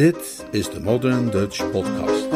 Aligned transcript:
Dit 0.00 0.44
is 0.50 0.70
de 0.70 0.80
Modern 0.80 1.30
Dutch 1.30 1.70
Podcast. 1.70 2.26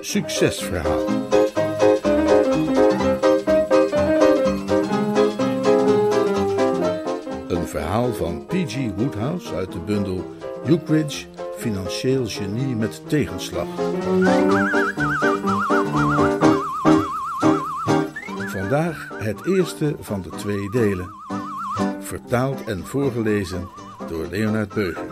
Succesverhaal. 0.00 1.06
Een 7.48 7.66
verhaal 7.66 8.12
van 8.12 8.46
P.G. 8.46 8.76
Woodhouse 8.96 9.54
uit 9.54 9.72
de 9.72 9.78
bundel 9.78 10.24
Ukridge 10.66 11.29
financieel 11.60 12.26
genie 12.26 12.76
met 12.76 13.02
tegenslag. 13.08 13.66
Vandaag 18.46 19.08
het 19.18 19.46
eerste 19.46 19.96
van 20.00 20.22
de 20.22 20.28
twee 20.28 20.70
delen. 20.70 21.08
Vertaald 22.00 22.64
en 22.64 22.86
voorgelezen 22.86 23.68
door 24.08 24.26
Leonard 24.30 24.74
Beuger. 24.74 25.04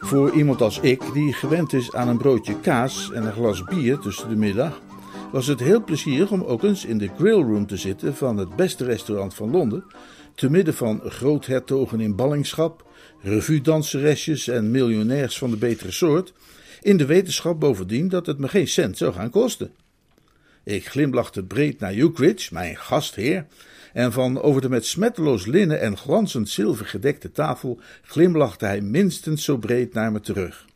Voor 0.00 0.30
iemand 0.30 0.60
als 0.60 0.80
ik, 0.80 1.12
die 1.12 1.32
gewend 1.32 1.72
is 1.72 1.94
aan 1.94 2.08
een 2.08 2.18
broodje 2.18 2.60
kaas 2.60 3.12
en 3.12 3.26
een 3.26 3.32
glas 3.32 3.64
bier 3.64 3.98
tussen 3.98 4.28
de 4.28 4.36
middag, 4.36 4.80
was 5.32 5.46
het 5.46 5.60
heel 5.60 5.84
plezierig 5.84 6.30
om 6.30 6.42
ook 6.42 6.62
eens 6.62 6.84
in 6.84 6.98
de 6.98 7.10
grillroom 7.16 7.66
te 7.66 7.76
zitten 7.76 8.16
van 8.16 8.36
het 8.36 8.56
beste 8.56 8.84
restaurant 8.84 9.34
van 9.34 9.50
Londen, 9.50 9.84
te 10.34 10.50
midden 10.50 10.74
van 10.74 11.00
groothertogen 11.04 12.00
in 12.00 12.16
ballingschap, 12.16 12.86
revue-danseresjes 13.22 14.48
en 14.48 14.70
miljonairs 14.70 15.38
van 15.38 15.50
de 15.50 15.56
betere 15.56 15.90
soort, 15.90 16.32
in 16.80 16.96
de 16.96 17.06
wetenschap 17.06 17.60
bovendien 17.60 18.08
dat 18.08 18.26
het 18.26 18.38
me 18.38 18.48
geen 18.48 18.68
cent 18.68 18.96
zou 18.96 19.12
gaan 19.12 19.30
kosten. 19.30 19.72
Ik 20.64 20.86
glimlachte 20.86 21.42
breed 21.42 21.80
naar 21.80 21.94
Ukridge, 21.94 22.54
mijn 22.54 22.76
gastheer, 22.76 23.46
en 23.92 24.12
van 24.12 24.42
over 24.42 24.60
de 24.60 24.68
met 24.68 24.86
smetteloos 24.86 25.46
linnen 25.46 25.80
en 25.80 25.96
glanzend 25.96 26.48
zilver 26.48 26.86
gedekte 26.86 27.32
tafel 27.32 27.80
glimlachte 28.02 28.64
hij 28.64 28.80
minstens 28.80 29.44
zo 29.44 29.56
breed 29.56 29.94
naar 29.94 30.12
me 30.12 30.20
terug. 30.20 30.68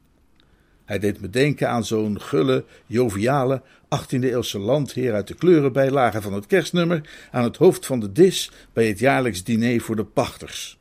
Hij 0.85 0.99
deed 0.99 1.21
me 1.21 1.31
denken 1.31 1.69
aan 1.69 1.85
zo'n 1.85 2.21
gulle, 2.21 2.65
joviale, 2.87 3.63
18e-eeuwse 3.85 4.59
landheer 4.59 5.15
uit 5.15 5.29
de 5.29 5.35
kleurenbijlagen 5.35 6.23
van 6.23 6.33
het 6.33 6.47
kerstnummer 6.47 7.09
aan 7.31 7.45
het 7.45 7.57
hoofd 7.57 7.87
van 7.87 8.01
de 8.01 8.13
dis 8.13 8.51
bij 8.73 8.87
het 8.87 8.99
jaarlijks 8.99 9.45
diner 9.45 9.81
voor 9.81 9.97
de 9.97 10.05
pachters. 10.05 10.79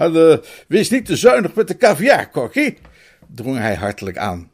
Uh, 0.00 0.36
wees 0.68 0.90
niet 0.90 1.06
te 1.06 1.16
zuinig 1.16 1.54
met 1.54 1.68
de 1.68 1.76
caviar, 1.76 2.30
kokkie, 2.30 2.78
drong 3.34 3.58
hij 3.58 3.74
hartelijk 3.74 4.16
aan. 4.16 4.50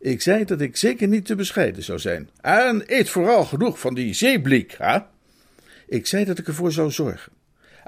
Ik 0.00 0.22
zei 0.22 0.44
dat 0.44 0.60
ik 0.60 0.76
zeker 0.76 1.08
niet 1.08 1.24
te 1.24 1.34
bescheiden 1.34 1.82
zou 1.82 1.98
zijn. 1.98 2.30
En 2.40 2.82
eet 2.86 3.10
vooral 3.10 3.44
genoeg 3.44 3.80
van 3.80 3.94
die 3.94 4.14
zeebliek, 4.14 4.74
hè? 4.78 4.98
Ik 5.86 6.06
zei 6.06 6.24
dat 6.24 6.38
ik 6.38 6.46
ervoor 6.46 6.72
zou 6.72 6.90
zorgen. 6.90 7.32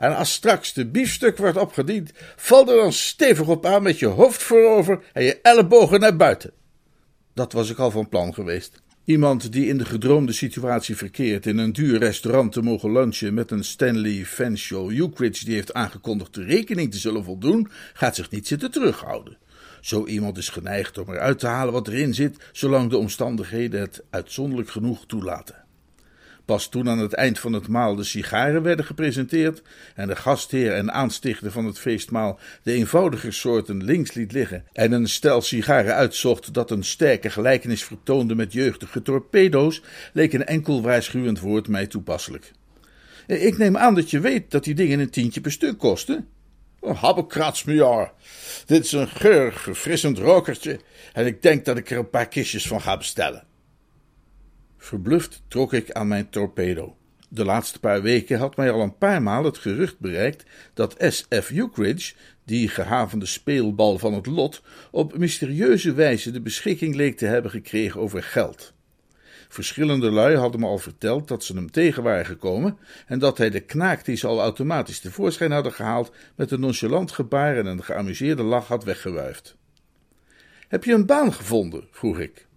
En 0.00 0.16
als 0.16 0.32
straks 0.32 0.72
de 0.72 0.86
biefstuk 0.86 1.36
wordt 1.36 1.56
opgediend, 1.56 2.12
val 2.36 2.68
er 2.68 2.76
dan 2.76 2.92
stevig 2.92 3.46
op 3.48 3.66
aan 3.66 3.82
met 3.82 3.98
je 3.98 4.06
hoofd 4.06 4.42
voorover 4.42 5.02
en 5.12 5.22
je 5.22 5.40
ellebogen 5.40 6.00
naar 6.00 6.16
buiten. 6.16 6.52
Dat 7.34 7.52
was 7.52 7.70
ik 7.70 7.78
al 7.78 7.90
van 7.90 8.08
plan 8.08 8.34
geweest. 8.34 8.82
Iemand 9.04 9.52
die 9.52 9.66
in 9.66 9.78
de 9.78 9.84
gedroomde 9.84 10.32
situatie 10.32 10.96
verkeert 10.96 11.46
in 11.46 11.58
een 11.58 11.72
duur 11.72 11.98
restaurant 11.98 12.52
te 12.52 12.62
mogen 12.62 12.92
lunchen 12.92 13.34
met 13.34 13.50
een 13.50 13.64
Stanley 13.64 14.24
Fanshawe 14.24 14.94
Ukridge 14.94 15.44
die 15.44 15.54
heeft 15.54 15.74
aangekondigd 15.74 16.34
de 16.34 16.44
rekening 16.44 16.92
te 16.92 16.98
zullen 16.98 17.24
voldoen, 17.24 17.68
gaat 17.92 18.16
zich 18.16 18.30
niet 18.30 18.46
zitten 18.46 18.70
terughouden. 18.70 19.38
Zo 19.80 20.06
iemand 20.06 20.38
is 20.38 20.48
geneigd 20.48 20.98
om 20.98 21.10
eruit 21.10 21.38
te 21.38 21.46
halen 21.46 21.72
wat 21.72 21.88
erin 21.88 22.14
zit, 22.14 22.36
zolang 22.52 22.90
de 22.90 22.96
omstandigheden 22.96 23.80
het 23.80 24.02
uitzonderlijk 24.10 24.70
genoeg 24.70 25.06
toelaten. 25.06 25.68
Pas 26.50 26.68
toen 26.68 26.88
aan 26.88 26.98
het 26.98 27.12
eind 27.12 27.38
van 27.38 27.52
het 27.52 27.68
maal 27.68 27.94
de 27.94 28.04
sigaren 28.04 28.62
werden 28.62 28.84
gepresenteerd 28.84 29.62
en 29.94 30.08
de 30.08 30.16
gastheer 30.16 30.72
en 30.72 30.92
aanstichter 30.92 31.50
van 31.50 31.64
het 31.64 31.78
feestmaal 31.78 32.38
de 32.62 32.72
eenvoudiger 32.72 33.32
soorten 33.32 33.84
links 33.84 34.12
liet 34.12 34.32
liggen 34.32 34.64
en 34.72 34.92
een 34.92 35.08
stel 35.08 35.40
sigaren 35.42 35.94
uitzocht 35.94 36.54
dat 36.54 36.70
een 36.70 36.84
sterke 36.84 37.30
gelijkenis 37.30 37.84
vertoonde 37.84 38.34
met 38.34 38.52
jeugdige 38.52 39.02
torpedo's, 39.02 39.82
leek 40.12 40.32
een 40.32 40.46
enkel 40.46 40.82
waarschuwend 40.82 41.40
woord 41.40 41.68
mij 41.68 41.86
toepasselijk. 41.86 42.52
Ik 43.26 43.58
neem 43.58 43.76
aan 43.76 43.94
dat 43.94 44.10
je 44.10 44.20
weet 44.20 44.50
dat 44.50 44.64
die 44.64 44.74
dingen 44.74 45.00
een 45.00 45.10
tientje 45.10 45.40
per 45.40 45.52
stuk 45.52 45.78
kosten. 45.78 46.28
Oh, 46.80 47.02
habbekrats. 47.02 47.64
Dit 48.66 48.84
is 48.84 48.92
een 48.92 49.08
geurig, 49.08 49.60
verfrissend 49.60 50.18
rokertje 50.18 50.80
en 51.12 51.26
ik 51.26 51.42
denk 51.42 51.64
dat 51.64 51.76
ik 51.76 51.90
er 51.90 51.98
een 51.98 52.10
paar 52.10 52.28
kistjes 52.28 52.66
van 52.66 52.80
ga 52.80 52.96
bestellen. 52.96 53.48
Verbluft 54.82 55.42
trok 55.48 55.72
ik 55.72 55.92
aan 55.92 56.08
mijn 56.08 56.30
torpedo. 56.30 56.96
De 57.28 57.44
laatste 57.44 57.80
paar 57.80 58.02
weken 58.02 58.38
had 58.38 58.56
mij 58.56 58.70
al 58.70 58.80
een 58.80 58.98
paar 58.98 59.22
maal 59.22 59.44
het 59.44 59.58
gerucht 59.58 59.98
bereikt 59.98 60.44
dat 60.74 60.94
S.F. 60.98 61.50
Ukridge, 61.50 62.14
die 62.44 62.68
gehavende 62.68 63.26
speelbal 63.26 63.98
van 63.98 64.14
het 64.14 64.26
lot, 64.26 64.62
op 64.90 65.18
mysterieuze 65.18 65.92
wijze 65.92 66.30
de 66.30 66.40
beschikking 66.40 66.94
leek 66.94 67.16
te 67.16 67.26
hebben 67.26 67.50
gekregen 67.50 68.00
over 68.00 68.22
geld. 68.22 68.72
Verschillende 69.48 70.10
lui 70.10 70.36
hadden 70.36 70.60
me 70.60 70.66
al 70.66 70.78
verteld 70.78 71.28
dat 71.28 71.44
ze 71.44 71.54
hem 71.54 71.70
tegen 71.70 72.02
waren 72.02 72.26
gekomen 72.26 72.78
en 73.06 73.18
dat 73.18 73.38
hij 73.38 73.50
de 73.50 73.60
knaak 73.60 74.04
die 74.04 74.16
ze 74.16 74.26
al 74.26 74.40
automatisch 74.40 75.00
tevoorschijn 75.00 75.52
hadden 75.52 75.72
gehaald 75.72 76.12
met 76.34 76.50
een 76.50 76.60
nonchalant 76.60 77.12
gebaar 77.12 77.56
en 77.56 77.66
een 77.66 77.84
geamuseerde 77.84 78.42
lach 78.42 78.68
had 78.68 78.84
weggewuifd. 78.84 79.56
Heb 80.68 80.84
je 80.84 80.92
een 80.92 81.06
baan 81.06 81.32
gevonden? 81.32 81.88
vroeg 81.90 82.18
ik. 82.18 82.48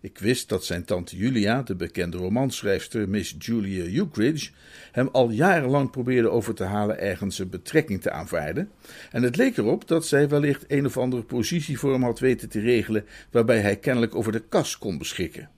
Ik 0.00 0.18
wist 0.18 0.48
dat 0.48 0.64
zijn 0.64 0.84
tante 0.84 1.16
Julia, 1.16 1.62
de 1.62 1.74
bekende 1.74 2.16
romanschrijfster 2.16 3.08
Miss 3.08 3.34
Julia 3.38 4.02
Ukridge, 4.02 4.50
hem 4.92 5.08
al 5.12 5.30
jarenlang 5.30 5.90
probeerde 5.90 6.30
over 6.30 6.54
te 6.54 6.64
halen 6.64 6.98
ergens 6.98 7.38
een 7.38 7.48
betrekking 7.48 8.00
te 8.00 8.10
aanvaarden, 8.10 8.70
en 9.10 9.22
het 9.22 9.36
leek 9.36 9.56
erop 9.56 9.88
dat 9.88 10.06
zij 10.06 10.28
wellicht 10.28 10.64
een 10.68 10.86
of 10.86 10.96
andere 10.96 11.22
positie 11.22 11.78
voor 11.78 11.92
hem 11.92 12.02
had 12.02 12.18
weten 12.18 12.48
te 12.48 12.60
regelen, 12.60 13.04
waarbij 13.30 13.60
hij 13.60 13.76
kennelijk 13.76 14.14
over 14.14 14.32
de 14.32 14.42
kas 14.48 14.78
kon 14.78 14.98
beschikken. 14.98 15.50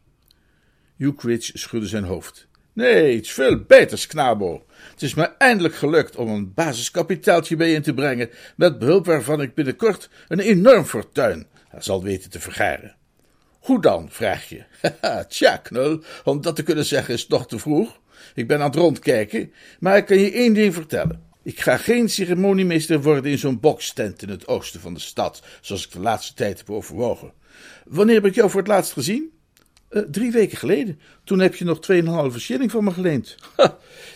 Ukridge 0.99 1.59
schudde 1.59 1.89
zijn 1.89 2.05
hoofd. 2.05 2.49
Nee, 2.73 3.17
iets 3.17 3.33
veel 3.33 3.65
beters, 3.67 4.07
knabo. 4.07 4.65
Het 4.91 5.03
is 5.03 5.15
me 5.15 5.23
eindelijk 5.23 5.75
gelukt 5.75 6.17
om 6.17 6.29
een 6.29 6.55
basiskapitaaltje 6.55 7.57
bij 7.57 7.73
in 7.73 7.83
te 7.83 7.95
brengen, 7.95 8.31
met 8.57 8.79
behulp 8.79 9.07
waarvan 9.07 9.43
ik 9.43 9.55
binnenkort 9.55 10.11
een 10.29 10.41
enorm 10.41 10.85
fortuin 10.85 11.47
zal 11.79 12.03
weten 12.03 12.31
te 12.31 12.41
vergaren. 12.41 12.99
Hoe 13.61 13.81
dan, 13.81 14.09
vraag 14.11 14.49
je? 14.49 14.65
Tja, 15.29 15.57
knul, 15.57 16.03
om 16.25 16.41
dat 16.41 16.57
te 16.57 16.63
kunnen 16.63 16.85
zeggen 16.85 17.15
is 17.15 17.27
nog 17.27 17.47
te 17.47 17.59
vroeg. 17.59 18.01
Ik 18.35 18.47
ben 18.47 18.59
aan 18.59 18.67
het 18.67 18.75
rondkijken, 18.75 19.53
maar 19.81 19.97
ik 19.97 20.07
kan 20.07 20.19
je 20.19 20.33
één 20.33 20.53
ding 20.53 20.75
vertellen. 20.75 21.29
Ik 21.43 21.61
ga 21.61 21.77
geen 21.77 22.09
ceremoniemeester 22.09 23.03
worden 23.03 23.31
in 23.31 23.39
zo'n 23.39 23.61
bokstent 23.61 24.23
in 24.23 24.29
het 24.29 24.49
oosten 24.49 24.81
van 24.81 24.95
de 24.95 25.01
stad, 25.01 25.43
zoals 25.61 25.85
ik 25.85 25.93
de 25.93 26.01
laatste 26.01 26.35
tijd 26.35 26.59
heb 26.59 26.71
overwogen. 26.71 27.33
Wanneer 27.85 28.15
heb 28.15 28.27
ik 28.27 28.35
jou 28.35 28.51
voor 28.51 28.61
het 28.61 28.69
laatst 28.69 28.93
gezien? 28.93 29.31
Uh, 29.91 30.03
drie 30.03 30.33
weken 30.33 30.59
geleden. 30.59 31.01
Toen 31.25 31.39
heb 31.39 31.55
je 31.55 31.65
nog 31.65 31.79
2,5 32.33 32.37
shilling 32.39 32.71
van 32.71 32.85
me 32.85 32.91
geleend. 32.91 33.37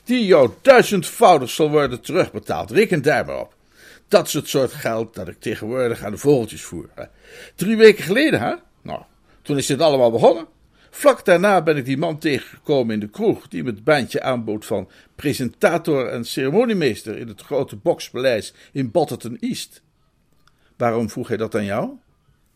Die 0.04 0.26
jou 0.26 0.50
duizendvoudig 0.62 1.50
zal 1.50 1.70
worden 1.70 2.00
terugbetaald. 2.00 2.70
Reken 2.70 3.02
daar 3.02 3.26
maar 3.26 3.40
op. 3.40 3.54
Dat 4.08 4.26
is 4.26 4.32
het 4.32 4.48
soort 4.48 4.72
geld 4.72 5.14
dat 5.14 5.28
ik 5.28 5.40
tegenwoordig 5.40 6.02
aan 6.02 6.10
de 6.10 6.18
vogeltjes 6.18 6.62
voer. 6.62 6.88
Drie 7.54 7.76
weken 7.76 8.04
geleden, 8.04 8.40
hè? 8.40 8.54
Nou, 8.82 9.02
toen 9.44 9.56
is 9.56 9.66
dit 9.66 9.80
allemaal 9.80 10.10
begonnen. 10.10 10.46
Vlak 10.90 11.24
daarna 11.24 11.62
ben 11.62 11.76
ik 11.76 11.84
die 11.84 11.96
man 11.96 12.18
tegengekomen 12.18 12.94
in 12.94 13.00
de 13.00 13.08
kroeg, 13.08 13.48
die 13.48 13.62
me 13.62 13.70
het 13.70 13.84
baantje 13.84 14.22
aanbood 14.22 14.66
van 14.66 14.88
presentator 15.14 16.08
en 16.08 16.24
ceremoniemeester 16.24 17.16
in 17.16 17.28
het 17.28 17.40
grote 17.40 17.76
bokspaleis 17.76 18.54
in 18.72 18.90
Botterton 18.90 19.36
East. 19.40 19.82
Waarom 20.76 21.10
vroeg 21.10 21.28
hij 21.28 21.36
dat 21.36 21.54
aan 21.54 21.64
jou? 21.64 21.90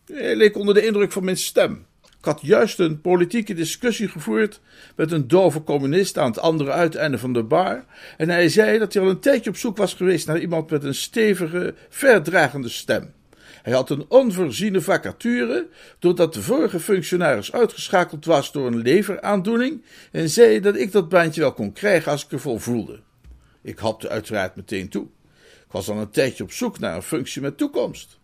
Hij 0.07 0.37
leek 0.37 0.57
onder 0.57 0.75
de 0.75 0.87
indruk 0.87 1.13
van 1.13 1.25
mijn 1.25 1.37
stem. 1.37 1.87
Ik 2.19 2.25
had 2.25 2.41
juist 2.43 2.79
een 2.79 3.01
politieke 3.01 3.55
discussie 3.55 4.09
gevoerd 4.09 4.61
met 4.97 5.13
een 5.13 5.29
dove 5.29 5.63
communist 5.63 6.19
aan 6.19 6.31
het 6.31 6.39
andere 6.39 6.71
uiteinde 6.71 7.19
van 7.19 7.33
de 7.33 7.43
bar. 7.43 7.85
En 8.17 8.29
hij 8.29 8.49
zei 8.49 8.79
dat 8.79 8.93
hij 8.93 9.03
al 9.03 9.09
een 9.09 9.21
tijdje 9.21 9.51
op 9.51 9.57
zoek 9.57 9.77
was 9.77 9.95
geweest 9.95 10.27
naar 10.27 10.41
iemand 10.41 10.71
met 10.71 10.85
een 10.85 10.95
stevige, 10.95 11.75
verdragende 11.89 12.69
stem. 12.69 13.13
Hij 13.69 13.77
had 13.77 13.91
een 13.91 14.05
onvoorziene 14.09 14.81
vacature, 14.81 15.69
doordat 15.99 16.35
de 16.35 16.43
vorige 16.43 16.81
functionaris 16.81 17.53
uitgeschakeld 17.53 18.25
was 18.25 18.53
door 18.53 18.67
een 18.67 18.79
leveraandoening, 18.79 19.83
en 20.13 20.29
zei 20.29 20.61
dat 20.61 20.77
ik 20.77 20.93
dat 20.93 21.09
baantje 21.09 21.41
wel 21.41 21.53
kon 21.53 21.73
krijgen 21.73 22.13
als 22.13 22.25
ik 22.25 22.33
er 22.33 22.41
vol 22.41 22.59
voelde. 22.59 23.01
Ik 23.63 23.79
hapte 23.79 24.09
uiteraard 24.09 24.57
meteen 24.57 24.89
toe. 24.89 25.07
Ik 25.43 25.73
was 25.73 25.89
al 25.89 25.97
een 25.97 26.11
tijdje 26.11 26.45
op 26.45 26.53
zoek 26.53 26.79
naar 26.79 26.95
een 26.95 27.03
functie 27.03 27.43
met 27.43 27.57
toekomst. 27.57 28.19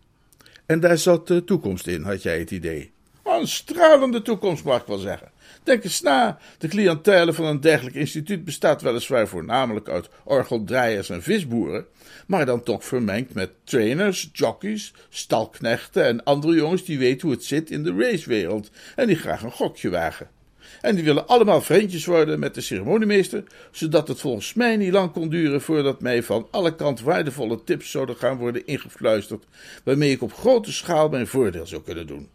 En 0.67 0.81
daar 0.81 0.99
zat 0.99 1.27
de 1.27 1.45
toekomst 1.45 1.87
in, 1.87 2.03
had 2.03 2.23
jij 2.23 2.39
het 2.39 2.51
idee? 2.51 2.93
Een 3.25 3.49
stralende 3.49 4.23
toekomst, 4.23 4.65
mag 4.65 4.81
ik 4.81 4.87
wel 4.87 4.99
zeggen. 4.99 5.31
Denk 5.65 5.85
eens 5.85 6.01
na, 6.01 6.39
de 6.59 6.69
cliëntele 6.69 7.33
van 7.33 7.45
een 7.45 7.61
dergelijk 7.61 7.97
instituut 7.97 8.45
bestaat 8.45 8.83
weliswaar 8.83 9.29
voornamelijk 9.29 9.89
uit 9.89 10.09
orgeldraaiers 10.25 11.11
en 11.11 11.23
visboeren, 11.23 11.87
maar 12.27 12.47
dan 12.47 12.63
toch 12.63 12.85
vermengd 12.85 13.35
met 13.35 13.51
trainers, 13.65 14.31
jockeys, 14.33 14.93
stalknechten 15.09 16.05
en 16.05 16.25
andere 16.25 16.55
jongens 16.55 16.85
die 16.85 16.99
weten 16.99 17.29
hoe 17.29 17.37
het 17.37 17.45
zit 17.45 17.71
in 17.71 17.83
de 17.83 17.95
racewereld 17.99 18.71
en 18.97 19.07
die 19.07 19.17
graag 19.17 19.43
een 19.43 19.51
gokje 19.51 19.91
wagen. 19.91 20.29
En 20.81 20.95
die 20.95 21.05
willen 21.05 21.27
allemaal 21.27 21.61
vriendjes 21.61 22.07
worden 22.07 22.39
met 22.39 22.55
de 22.55 22.61
ceremoniemeester, 22.61 23.45
zodat 23.71 24.09
het 24.09 24.21
volgens 24.21 24.55
mij 24.55 24.77
niet 24.77 24.93
lang 24.93 25.13
kon 25.13 25.29
duren 25.29 25.61
voordat 25.61 26.01
mij 26.01 26.23
van 26.23 26.49
alle 26.51 26.75
kanten 26.75 27.05
waardevolle 27.05 27.65
tips 27.65 27.91
zouden 27.91 28.17
gaan 28.17 28.37
worden 28.37 28.67
ingefluisterd, 28.67 29.45
waarmee 29.85 30.11
ik 30.11 30.23
op 30.23 30.35
grote 30.35 30.73
schaal 30.73 31.09
mijn 31.09 31.27
voordeel 31.27 31.67
zou 31.67 31.83
kunnen 31.83 32.07
doen. 32.07 32.29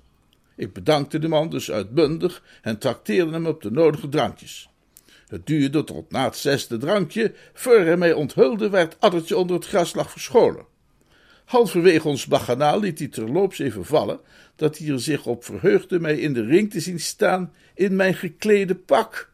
Ik 0.59 0.73
bedankte 0.73 1.19
de 1.19 1.27
man 1.27 1.49
dus 1.49 1.71
uitbundig 1.71 2.43
en 2.61 2.77
trakteerde 2.77 3.31
hem 3.31 3.45
op 3.45 3.61
de 3.61 3.71
nodige 3.71 4.09
drankjes. 4.09 4.69
Het 5.27 5.47
duurde 5.47 5.83
tot 5.83 6.11
na 6.11 6.23
het 6.23 6.37
zesde 6.37 6.77
drankje, 6.77 7.33
voor 7.53 7.79
hij 7.79 7.97
mij 7.97 8.13
onthulde 8.13 8.69
het 8.69 8.95
addertje 8.99 9.37
onder 9.37 9.55
het 9.55 9.65
gras 9.65 9.93
lag 9.93 10.11
verscholen. 10.11 10.65
Halverwege 11.45 12.07
ons 12.07 12.25
baganaal 12.25 12.79
liet 12.79 12.99
hij 12.99 13.07
terloops 13.07 13.59
even 13.59 13.85
vallen 13.85 14.19
dat 14.55 14.77
hij 14.77 14.89
er 14.89 14.99
zich 14.99 15.25
op 15.25 15.43
verheugde 15.43 15.99
mij 15.99 16.17
in 16.17 16.33
de 16.33 16.45
ring 16.45 16.71
te 16.71 16.79
zien 16.79 16.99
staan 16.99 17.53
in 17.73 17.95
mijn 17.95 18.13
geklede 18.13 18.75
pak. 18.75 19.31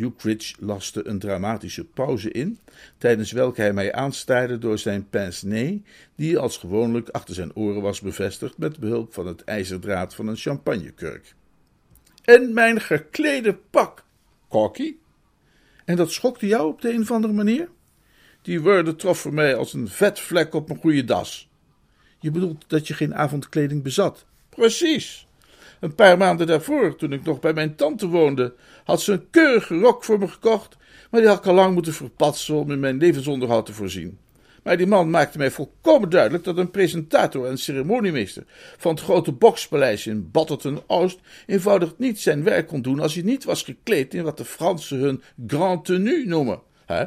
Ukridge 0.00 0.54
laste 0.58 1.08
een 1.08 1.18
dramatische 1.18 1.84
pauze 1.84 2.30
in, 2.30 2.58
tijdens 2.98 3.32
welke 3.32 3.60
hij 3.60 3.72
mij 3.72 3.92
aanstaarde 3.92 4.58
door 4.58 4.78
zijn 4.78 5.08
pince-nez, 5.08 5.78
die 6.14 6.38
als 6.38 6.56
gewoonlijk 6.56 7.08
achter 7.08 7.34
zijn 7.34 7.54
oren 7.54 7.82
was 7.82 8.00
bevestigd 8.00 8.58
met 8.58 8.78
behulp 8.78 9.14
van 9.14 9.26
het 9.26 9.44
ijzerdraad 9.44 10.14
van 10.14 10.26
een 10.26 10.36
champagnekurk. 10.36 11.34
En 12.24 12.54
mijn 12.54 12.80
geklede 12.80 13.58
pak, 13.70 14.04
Corky? 14.48 14.94
En 15.84 15.96
dat 15.96 16.12
schokte 16.12 16.46
jou 16.46 16.68
op 16.68 16.80
de 16.80 16.92
een 16.92 17.00
of 17.00 17.10
andere 17.10 17.32
manier? 17.32 17.68
Die 18.42 18.60
woorden 18.60 18.96
troffen 18.96 19.34
mij 19.34 19.56
als 19.56 19.72
een 19.72 19.88
vetvlek 19.88 20.54
op 20.54 20.68
mijn 20.68 20.80
goede 20.80 21.04
das. 21.04 21.48
Je 22.18 22.30
bedoelt 22.30 22.64
dat 22.66 22.88
je 22.88 22.94
geen 22.94 23.14
avondkleding 23.14 23.82
bezat? 23.82 24.26
Precies. 24.48 25.26
Een 25.80 25.94
paar 25.94 26.16
maanden 26.16 26.46
daarvoor, 26.46 26.96
toen 26.96 27.12
ik 27.12 27.24
nog 27.24 27.40
bij 27.40 27.52
mijn 27.52 27.74
tante 27.74 28.06
woonde, 28.06 28.54
had 28.84 29.00
ze 29.00 29.12
een 29.12 29.30
keurige 29.30 29.78
rok 29.78 30.04
voor 30.04 30.18
me 30.18 30.28
gekocht, 30.28 30.76
maar 31.10 31.20
die 31.20 31.30
had 31.30 31.38
ik 31.38 31.46
al 31.46 31.54
lang 31.54 31.74
moeten 31.74 31.92
verpatsen 31.92 32.54
om 32.54 32.70
in 32.70 32.80
mijn 32.80 32.98
levensonderhoud 32.98 33.66
te 33.66 33.72
voorzien. 33.72 34.18
Maar 34.62 34.76
die 34.76 34.86
man 34.86 35.10
maakte 35.10 35.38
mij 35.38 35.50
volkomen 35.50 36.10
duidelijk 36.10 36.44
dat 36.44 36.56
een 36.56 36.70
presentator 36.70 37.46
en 37.46 37.58
ceremoniemeester 37.58 38.44
van 38.76 38.94
het 38.94 39.02
grote 39.02 39.32
bokspaleis 39.32 40.06
in 40.06 40.30
Batterton 40.30 40.82
Oost 40.86 41.18
eenvoudig 41.46 41.94
niet 41.96 42.20
zijn 42.20 42.44
werk 42.44 42.66
kon 42.66 42.82
doen 42.82 43.00
als 43.00 43.14
hij 43.14 43.22
niet 43.22 43.44
was 43.44 43.62
gekleed 43.62 44.14
in 44.14 44.22
wat 44.22 44.36
de 44.36 44.44
Fransen 44.44 44.98
hun 44.98 45.22
grand 45.46 45.84
tenue 45.84 46.26
noemen. 46.26 46.60
Eh, 46.86 47.04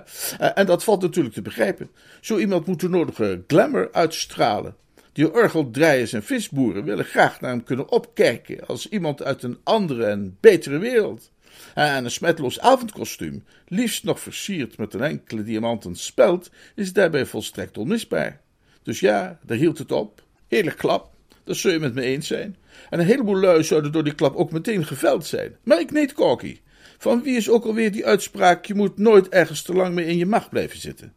en 0.57 0.65
dat 0.65 0.83
valt 0.83 1.01
natuurlijk 1.01 1.35
te 1.35 1.41
begrijpen. 1.41 1.89
Zo 2.21 2.37
iemand 2.37 2.65
moet 2.65 2.79
de 2.79 2.89
nodige 2.89 3.43
glamour 3.47 3.89
uitstralen. 3.91 4.75
Die 5.13 5.33
orgeldraaiers 5.33 6.13
en 6.13 6.23
visboeren 6.23 6.83
willen 6.83 7.05
graag 7.05 7.41
naar 7.41 7.51
hem 7.51 7.63
kunnen 7.63 7.91
opkijken 7.91 8.67
als 8.67 8.89
iemand 8.89 9.23
uit 9.23 9.43
een 9.43 9.57
andere 9.63 10.05
en 10.05 10.37
betere 10.39 10.77
wereld. 10.77 11.31
En 11.73 12.03
een 12.03 12.11
smetloos 12.11 12.59
avondkostuum, 12.59 13.43
liefst 13.67 14.03
nog 14.03 14.19
versierd 14.19 14.77
met 14.77 14.93
een 14.93 15.01
enkele 15.01 15.43
diamanten 15.43 15.95
speld, 15.95 16.49
is 16.75 16.93
daarbij 16.93 17.25
volstrekt 17.25 17.77
onmisbaar. 17.77 18.41
Dus 18.83 18.99
ja, 18.99 19.39
daar 19.45 19.57
hield 19.57 19.77
het 19.77 19.91
op. 19.91 20.23
Hele 20.47 20.73
klap, 20.73 21.13
dat 21.43 21.55
zul 21.55 21.71
je 21.71 21.79
met 21.79 21.93
me 21.93 22.01
eens 22.01 22.27
zijn. 22.27 22.55
En 22.89 22.99
een 22.99 23.05
heleboel 23.05 23.39
lui 23.39 23.63
zouden 23.63 23.91
door 23.91 24.03
die 24.03 24.15
klap 24.15 24.35
ook 24.35 24.51
meteen 24.51 24.85
geveld 24.85 25.25
zijn. 25.25 25.55
Maar 25.63 25.79
ik 25.79 25.91
neet 25.91 26.13
Corky. 26.13 26.59
Van 26.97 27.23
wie 27.23 27.35
is 27.35 27.49
ook 27.49 27.65
alweer 27.65 27.91
die 27.91 28.05
uitspraak: 28.05 28.65
je 28.65 28.75
moet 28.75 28.97
nooit 28.97 29.29
ergens 29.29 29.61
te 29.61 29.73
lang 29.73 29.95
mee 29.95 30.05
in 30.05 30.17
je 30.17 30.25
macht 30.25 30.49
blijven 30.49 30.79
zitten? 30.79 31.13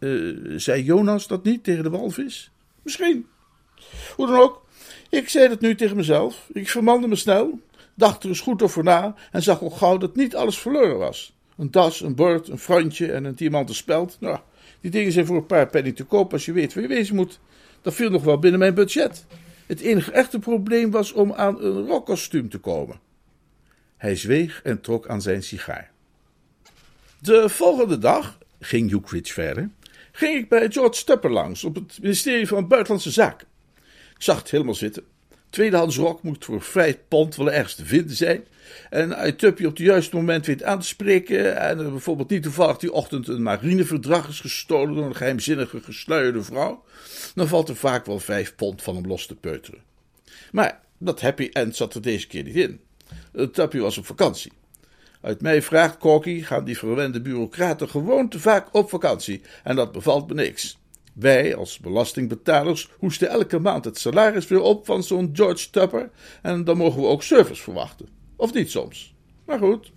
Uh, 0.00 0.54
zei 0.56 0.82
Jonas 0.82 1.26
dat 1.26 1.44
niet 1.44 1.64
tegen 1.64 1.82
de 1.82 1.90
walvis? 1.90 2.53
Misschien. 2.84 3.26
Hoe 4.16 4.26
dan 4.26 4.40
ook, 4.40 4.66
ik 5.10 5.28
zei 5.28 5.48
dat 5.48 5.60
nu 5.60 5.74
tegen 5.74 5.96
mezelf. 5.96 6.48
Ik 6.52 6.68
vermande 6.68 7.08
me 7.08 7.16
snel, 7.16 7.60
dacht 7.94 8.22
er 8.22 8.28
eens 8.28 8.40
goed 8.40 8.62
over 8.62 8.84
na 8.84 9.14
en 9.30 9.42
zag 9.42 9.60
al 9.60 9.70
gauw 9.70 9.98
dat 9.98 10.16
niet 10.16 10.36
alles 10.36 10.58
verloren 10.58 10.98
was. 10.98 11.36
Een 11.56 11.70
das, 11.70 12.00
een 12.00 12.14
bord, 12.14 12.48
een 12.48 12.58
frontje 12.58 13.12
en 13.12 13.24
een 13.24 13.34
diamanten 13.34 13.74
speld. 13.74 14.16
Nou, 14.20 14.38
die 14.80 14.90
dingen 14.90 15.12
zijn 15.12 15.26
voor 15.26 15.36
een 15.36 15.46
paar 15.46 15.66
penny 15.66 15.92
te 15.92 16.04
koop 16.04 16.32
als 16.32 16.44
je 16.44 16.52
weet 16.52 16.74
waar 16.74 16.82
je 16.82 16.88
wezen 16.88 17.16
moet. 17.16 17.40
Dat 17.82 17.94
viel 17.94 18.10
nog 18.10 18.24
wel 18.24 18.38
binnen 18.38 18.60
mijn 18.60 18.74
budget. 18.74 19.26
Het 19.66 19.80
enige 19.80 20.12
echte 20.12 20.38
probleem 20.38 20.90
was 20.90 21.12
om 21.12 21.32
aan 21.32 21.62
een 21.62 21.86
rockkostuum 21.86 22.48
te 22.48 22.58
komen. 22.58 23.00
Hij 23.96 24.16
zweeg 24.16 24.62
en 24.62 24.80
trok 24.80 25.08
aan 25.08 25.22
zijn 25.22 25.42
sigaar. 25.42 25.90
De 27.18 27.48
volgende 27.48 27.98
dag, 27.98 28.38
ging 28.60 28.90
Hugh 28.90 29.32
verder, 29.32 29.70
ging 30.16 30.38
ik 30.38 30.48
bij 30.48 30.70
George 30.70 31.04
Tupper 31.04 31.30
langs 31.30 31.64
op 31.64 31.74
het 31.74 31.98
ministerie 32.02 32.46
van 32.46 32.68
Buitenlandse 32.68 33.10
Zaken. 33.10 33.46
Ik 34.14 34.22
zag 34.22 34.38
het 34.38 34.50
helemaal 34.50 34.74
zitten. 34.74 35.04
Tweedehands 35.50 35.96
rok 35.96 36.22
moet 36.22 36.44
voor 36.44 36.62
vijf 36.62 36.98
pond 37.08 37.36
wel 37.36 37.52
ergens 37.52 37.74
te 37.74 37.84
vinden 37.84 38.16
zijn. 38.16 38.44
En 38.90 39.16
uit 39.16 39.38
Tuppy 39.38 39.64
op 39.64 39.70
het 39.70 39.86
juiste 39.86 40.16
moment 40.16 40.46
weet 40.46 40.62
aan 40.62 40.80
te 40.80 40.86
spreken. 40.86 41.56
En 41.56 41.78
er 41.78 41.90
bijvoorbeeld 41.90 42.30
niet 42.30 42.42
toevallig 42.42 42.76
die 42.76 42.92
ochtend 42.92 43.28
een 43.28 43.42
marineverdrag 43.42 44.28
is 44.28 44.40
gestolen 44.40 44.94
door 44.94 45.06
een 45.06 45.16
geheimzinnige 45.16 45.80
gesluierde 45.80 46.42
vrouw. 46.42 46.84
Dan 47.34 47.48
valt 47.48 47.68
er 47.68 47.76
vaak 47.76 48.06
wel 48.06 48.18
vijf 48.18 48.54
pond 48.54 48.82
van 48.82 48.94
hem 48.94 49.06
los 49.06 49.26
te 49.26 49.34
peuteren. 49.34 49.82
Maar 50.52 50.80
dat 50.98 51.20
happy 51.20 51.48
end 51.52 51.76
zat 51.76 51.94
er 51.94 52.02
deze 52.02 52.26
keer 52.26 52.42
niet 52.42 52.56
in. 52.56 52.80
Tuppy 53.52 53.78
was 53.78 53.98
op 53.98 54.06
vakantie. 54.06 54.52
Uit 55.24 55.40
mij 55.40 55.62
vraagt 55.62 55.98
Corky 55.98 56.42
gaan 56.42 56.64
die 56.64 56.78
verwende 56.78 57.20
bureaucraten 57.20 57.88
gewoon 57.88 58.28
te 58.28 58.40
vaak 58.40 58.68
op 58.72 58.88
vakantie. 58.88 59.42
En 59.62 59.76
dat 59.76 59.92
bevalt 59.92 60.28
me 60.28 60.34
niks. 60.34 60.78
Wij, 61.14 61.56
als 61.56 61.78
belastingbetalers, 61.78 62.90
hoesten 62.98 63.28
elke 63.28 63.58
maand 63.58 63.84
het 63.84 63.98
salaris 63.98 64.48
weer 64.48 64.60
op 64.60 64.86
van 64.86 65.02
zo'n 65.02 65.30
George 65.32 65.70
Tupper. 65.70 66.10
En 66.42 66.64
dan 66.64 66.76
mogen 66.76 67.00
we 67.00 67.06
ook 67.06 67.22
service 67.22 67.62
verwachten. 67.62 68.08
Of 68.36 68.52
niet 68.52 68.70
soms. 68.70 69.14
Maar 69.46 69.58
goed, 69.58 69.92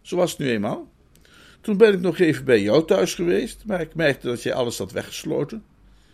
zo 0.00 0.16
was 0.16 0.30
het 0.30 0.40
nu 0.40 0.50
eenmaal. 0.50 0.90
Toen 1.60 1.76
ben 1.76 1.92
ik 1.92 2.00
nog 2.00 2.18
even 2.18 2.44
bij 2.44 2.62
jou 2.62 2.84
thuis 2.84 3.14
geweest, 3.14 3.62
maar 3.66 3.80
ik 3.80 3.94
merkte 3.94 4.26
dat 4.26 4.42
je 4.42 4.54
alles 4.54 4.78
had 4.78 4.92
weggesloten. 4.92 5.64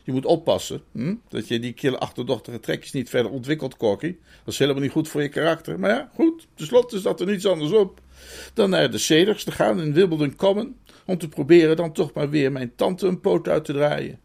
Je 0.08 0.14
moet 0.14 0.26
oppassen 0.26 0.82
hm? 0.92 1.14
dat 1.28 1.48
je 1.48 1.58
die 1.58 1.72
kille 1.72 1.98
achterdochtige 1.98 2.60
trekjes 2.60 2.92
niet 2.92 3.08
verder 3.08 3.32
ontwikkelt, 3.32 3.76
Corky. 3.76 4.16
Dat 4.44 4.52
is 4.52 4.58
helemaal 4.58 4.82
niet 4.82 4.90
goed 4.90 5.08
voor 5.08 5.22
je 5.22 5.28
karakter. 5.28 5.78
Maar 5.78 5.90
ja, 5.90 6.10
goed, 6.14 6.46
tenslotte 6.54 6.96
is 6.96 7.02
dat 7.02 7.20
er 7.20 7.26
niets 7.26 7.46
anders 7.46 7.72
op 7.72 8.00
dan 8.54 8.70
naar 8.70 8.90
de 8.90 8.98
Cedars 8.98 9.44
te 9.44 9.52
gaan 9.52 9.80
in 9.80 9.92
Wimbledon 9.92 10.36
Common, 10.36 10.76
om 11.06 11.18
te 11.18 11.28
proberen 11.28 11.76
dan 11.76 11.92
toch 11.92 12.12
maar 12.12 12.30
weer 12.30 12.52
mijn 12.52 12.72
tante 12.74 13.06
een 13.06 13.20
poot 13.20 13.48
uit 13.48 13.64
te 13.64 13.72
draaien. 13.72 14.20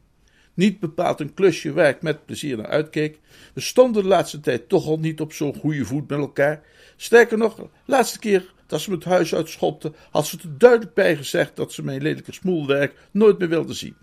Niet 0.53 0.80
bepaald 0.80 1.19
een 1.19 1.33
klusje 1.33 1.74
waar 1.74 1.89
ik 1.89 2.01
met 2.01 2.25
plezier 2.25 2.57
naar 2.57 2.67
uitkeek. 2.67 3.19
We 3.53 3.62
stonden 3.62 4.03
de 4.03 4.10
laatste 4.10 4.39
tijd 4.39 4.69
toch 4.69 4.88
al 4.88 5.00
niet 5.00 5.22
op 5.22 5.34
zo'n 5.34 5.55
goede 5.55 5.86
voet 5.86 6.10
met 6.10 6.19
elkaar. 6.19 6.63
Sterker 6.96 7.38
nog, 7.38 7.55
de 7.55 7.67
laatste 7.86 8.19
keer 8.19 8.53
dat 8.67 8.81
ze 8.81 8.89
me 8.89 8.96
het 8.96 9.05
huis 9.05 9.36
uitschopte, 9.36 9.93
had 10.12 10.27
ze 10.27 10.38
er 10.38 10.58
duidelijk 10.58 10.93
bij 10.93 11.15
gezegd 11.15 11.55
dat 11.55 11.74
ze 11.74 11.84
mijn 11.84 12.01
lelijke 12.01 12.34
smoelwerk 12.34 12.96
nooit 13.12 13.39
meer 13.39 13.50
wilde 13.50 13.74
zien. 13.74 13.96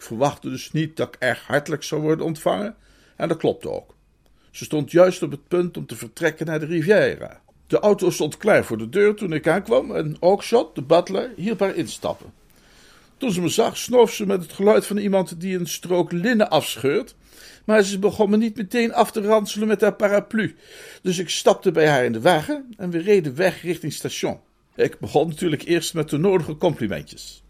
Ik 0.00 0.06
verwachtte 0.06 0.50
dus 0.50 0.72
niet 0.72 0.96
dat 0.96 1.08
ik 1.08 1.16
erg 1.18 1.46
hartelijk 1.46 1.82
zou 1.82 2.00
worden 2.00 2.24
ontvangen, 2.24 2.76
en 3.16 3.28
dat 3.28 3.36
klopte 3.36 3.70
ook. 3.70 3.94
Ze 4.50 4.64
stond 4.64 4.90
juist 4.90 5.22
op 5.22 5.30
het 5.30 5.48
punt 5.48 5.76
om 5.76 5.86
te 5.86 5.96
vertrekken 5.96 6.46
naar 6.46 6.60
de 6.60 6.66
Riviera. 6.66 7.40
De 7.66 7.78
auto 7.78 8.10
stond 8.10 8.36
klaar 8.36 8.64
voor 8.64 8.78
de 8.78 8.88
deur 8.88 9.14
toen 9.14 9.32
ik 9.32 9.48
aankwam 9.48 9.94
en 9.94 10.16
Oakshot, 10.20 10.74
de 10.74 10.82
butler, 10.82 11.32
hielp 11.36 11.60
haar 11.60 11.74
instappen. 11.74 12.32
Toen 13.16 13.32
ze 13.32 13.40
me 13.40 13.48
zag, 13.48 13.76
snoof 13.76 14.12
ze 14.12 14.26
met 14.26 14.42
het 14.42 14.52
geluid 14.52 14.86
van 14.86 14.96
iemand 14.96 15.40
die 15.40 15.58
een 15.58 15.66
strook 15.66 16.12
linnen 16.12 16.50
afscheurt, 16.50 17.14
maar 17.64 17.82
ze 17.82 17.98
begon 17.98 18.30
me 18.30 18.36
niet 18.36 18.56
meteen 18.56 18.94
af 18.94 19.12
te 19.12 19.20
ranselen 19.20 19.68
met 19.68 19.80
haar 19.80 19.94
paraplu. 19.94 20.56
Dus 21.02 21.18
ik 21.18 21.30
stapte 21.30 21.70
bij 21.70 21.88
haar 21.88 22.04
in 22.04 22.12
de 22.12 22.20
wagen 22.20 22.74
en 22.76 22.90
we 22.90 22.98
reden 22.98 23.34
weg 23.34 23.62
richting 23.62 23.92
station. 23.92 24.40
Ik 24.74 24.98
begon 24.98 25.28
natuurlijk 25.28 25.62
eerst 25.62 25.94
met 25.94 26.10
de 26.10 26.18
nodige 26.18 26.56
complimentjes. 26.56 27.42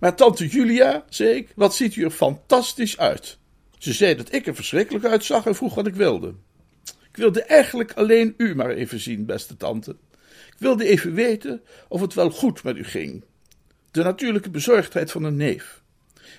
Maar 0.00 0.14
tante 0.14 0.46
Julia, 0.46 1.04
zei 1.08 1.30
ik, 1.30 1.52
wat 1.56 1.74
ziet 1.74 1.96
u 1.96 2.04
er 2.04 2.10
fantastisch 2.10 2.98
uit. 2.98 3.38
Ze 3.78 3.92
zei 3.92 4.14
dat 4.14 4.32
ik 4.32 4.46
er 4.46 4.54
verschrikkelijk 4.54 5.04
uitzag 5.04 5.46
en 5.46 5.54
vroeg 5.54 5.74
wat 5.74 5.86
ik 5.86 5.94
wilde. 5.94 6.34
Ik 6.84 7.16
wilde 7.16 7.42
eigenlijk 7.42 7.92
alleen 7.92 8.34
u 8.36 8.54
maar 8.54 8.70
even 8.70 9.00
zien, 9.00 9.26
beste 9.26 9.56
tante. 9.56 9.96
Ik 10.46 10.58
wilde 10.58 10.84
even 10.84 11.14
weten 11.14 11.62
of 11.88 12.00
het 12.00 12.14
wel 12.14 12.30
goed 12.30 12.62
met 12.62 12.76
u 12.76 12.84
ging. 12.84 13.24
De 13.90 14.02
natuurlijke 14.02 14.50
bezorgdheid 14.50 15.10
van 15.10 15.24
een 15.24 15.36
neef. 15.36 15.82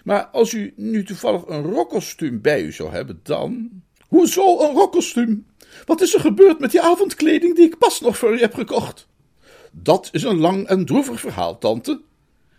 Maar 0.04 0.26
als 0.26 0.54
u 0.54 0.74
nu 0.76 1.04
toevallig 1.04 1.46
een 1.48 1.64
rokkostuum 1.64 2.42
bij 2.42 2.64
u 2.64 2.72
zou 2.72 2.92
hebben, 2.92 3.20
dan. 3.24 3.70
Hoezo 4.08 4.60
een 4.60 4.74
rokkostuum? 4.74 5.46
Wat 5.86 6.02
is 6.02 6.14
er 6.14 6.20
gebeurd 6.20 6.60
met 6.60 6.72
die 6.72 6.82
avondkleding 6.82 7.56
die 7.56 7.66
ik 7.66 7.78
pas 7.78 8.02
nog 8.02 8.18
voor 8.18 8.34
u 8.34 8.40
heb 8.40 8.54
gekocht? 8.54 9.08
Dat 9.72 10.10
is 10.12 10.24
een 10.24 10.40
lang 10.40 10.68
en 10.68 10.86
droevig 10.86 11.20
verhaal, 11.20 11.58
tante. 11.58 12.02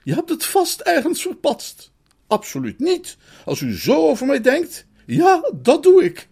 Je 0.04 0.14
hebt 0.14 0.28
het 0.28 0.44
vast 0.44 0.80
ergens 0.80 1.22
verpatst. 1.22 1.90
Absoluut 2.26 2.78
niet. 2.78 3.16
Als 3.44 3.60
u 3.60 3.76
zo 3.78 4.08
over 4.08 4.26
mij 4.26 4.40
denkt, 4.40 4.86
ja, 5.06 5.50
dat 5.54 5.82
doe 5.82 6.04
ik. 6.04 6.28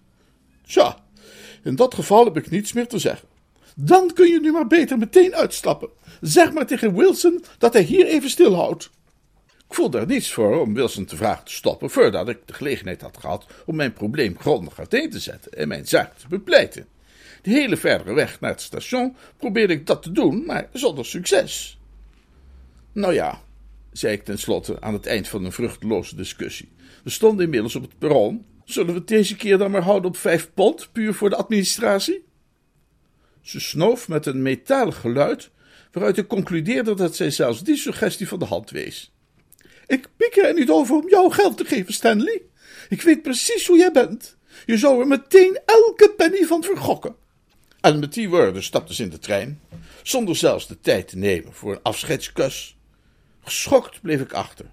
Tja, 0.67 1.05
in 1.63 1.77
dat 1.77 1.95
geval 1.95 2.25
heb 2.25 2.37
ik 2.37 2.51
niets 2.51 2.73
meer 2.73 2.87
te 2.87 2.99
zeggen. 2.99 3.29
Dan 3.77 4.13
kun 4.13 4.29
je 4.29 4.41
nu 4.41 4.53
maar 4.53 4.67
beter 4.67 4.99
meteen 4.99 5.35
uitstappen. 5.35 5.89
Zeg 6.21 6.53
maar 6.53 6.67
tegen 6.67 6.95
Wilson 6.95 7.45
dat 7.59 7.73
hij 7.73 7.83
hier 7.83 8.07
even 8.07 8.31
stilhoudt. 8.31 8.91
Ik 9.69 9.77
voelde 9.77 9.99
er 9.99 10.07
niets 10.07 10.33
voor 10.33 10.61
om 10.61 10.75
Wilson 10.75 11.05
te 11.05 11.17
vragen 11.17 11.45
te 11.45 11.53
stoppen 11.53 11.91
voordat 11.91 12.29
ik 12.29 12.39
de 12.45 12.53
gelegenheid 12.53 13.01
had 13.01 13.17
gehad 13.17 13.47
om 13.67 13.77
mijn 13.77 13.93
probleem 13.93 14.39
grondig 14.39 14.79
uiteen 14.79 15.11
te 15.11 15.19
zetten 15.19 15.53
en 15.53 15.69
mijn 15.69 15.87
zaak 15.87 16.19
te 16.19 16.29
bepleiten. 16.29 16.87
De 17.43 17.51
hele 17.51 17.77
verdere 17.77 18.13
weg 18.13 18.41
naar 18.41 18.51
het 18.51 18.61
station 18.61 19.17
probeerde 19.37 19.73
ik 19.73 19.87
dat 19.87 20.03
te 20.03 20.13
doen, 20.13 20.45
maar 20.47 20.69
zonder 20.73 21.07
succes. 21.07 21.79
Nou 22.93 23.15
ja, 23.15 23.41
zei 23.93 24.13
ik 24.13 24.25
tenslotte 24.25 24.81
aan 24.81 24.93
het 24.93 25.07
eind 25.07 25.29
van 25.29 25.45
een 25.45 25.53
vruchteloze 25.53 26.17
discussie. 26.17 26.73
We 27.05 27.11
stonden 27.11 27.45
inmiddels 27.45 27.75
op 27.75 27.83
het 27.83 27.99
perron. 27.99 28.47
Zullen 28.65 28.93
we 28.93 28.99
het 28.99 29.09
deze 29.09 29.37
keer 29.37 29.59
dan 29.59 29.71
maar 29.71 29.83
houden 29.83 30.11
op 30.11 30.17
vijf 30.17 30.51
pond, 30.55 30.89
puur 30.93 31.15
voor 31.15 31.31
de 31.31 31.37
administratie? 31.37 32.25
Ze 33.43 33.61
snoof 33.61 34.09
met 34.09 34.27
een 34.27 34.43
metalig 34.43 35.01
geluid, 35.01 35.51
waaruit 35.93 36.19
ik 36.19 36.29
concludeerde 36.29 36.95
dat 36.95 37.17
zij 37.17 37.31
zelfs 37.31 37.63
die 37.63 37.77
suggestie 37.77 38.29
van 38.29 38.39
de 38.39 38.45
hand 38.45 38.71
wees. 38.71 39.13
Ik 39.87 40.09
pik 40.17 40.37
er 40.37 40.55
niet 40.55 40.71
over 40.71 40.97
om 40.97 41.09
jou 41.09 41.33
geld 41.33 41.57
te 41.57 41.65
geven, 41.65 41.93
Stanley. 41.93 42.43
Ik 42.89 43.03
weet 43.03 43.23
precies 43.23 43.67
hoe 43.67 43.79
jij 43.79 43.93
bent. 43.93 44.37
Je 44.67 44.79
zou 44.79 45.01
er 45.01 45.07
meteen 45.07 45.61
elke 45.67 46.15
penny 46.17 46.45
van 46.45 46.63
vergokken. 46.63 47.15
En 47.81 47.99
met 47.99 48.15
die 48.15 48.29
woorden 48.29 48.63
stapte 48.63 48.95
ze 48.95 49.03
in 49.03 49.11
de 49.11 49.19
trein, 49.19 49.61
zonder 50.03 50.37
zelfs 50.37 50.69
de 50.69 50.81
tijd 50.81 51.09
te 51.09 51.17
nemen 51.17 51.53
voor 51.53 51.73
een 51.73 51.83
afscheidskus. 51.83 52.77
Geschokt 53.41 54.01
bleef 54.01 54.21
ik 54.21 54.33
achter. 54.33 54.67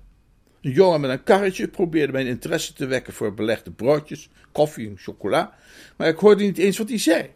Een 0.62 0.71
jongen 0.71 1.01
met 1.01 1.09
een 1.09 1.24
karretje 1.24 1.67
probeerde 1.67 2.12
mijn 2.12 2.27
interesse 2.27 2.74
te 2.74 2.86
wekken 2.86 3.13
voor 3.13 3.33
belegde 3.33 3.71
broodjes, 3.71 4.29
koffie 4.51 4.89
en 4.89 4.97
chocola, 4.97 5.57
maar 5.97 6.07
ik 6.07 6.17
hoorde 6.17 6.43
niet 6.43 6.57
eens 6.57 6.77
wat 6.77 6.89
hij 6.89 6.97
zei. 6.97 7.29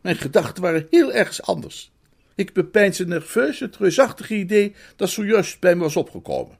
Mijn 0.00 0.16
gedachten 0.16 0.62
waren 0.62 0.86
heel 0.90 1.12
ergens 1.12 1.42
anders. 1.42 1.92
Ik 2.34 2.52
bepeinsde 2.52 3.06
nerveus 3.06 3.60
het 3.60 3.76
reusachtige 3.76 4.34
idee 4.34 4.74
dat 4.96 5.08
zojuist 5.08 5.60
bij 5.60 5.74
me 5.74 5.82
was 5.82 5.96
opgekomen. 5.96 6.58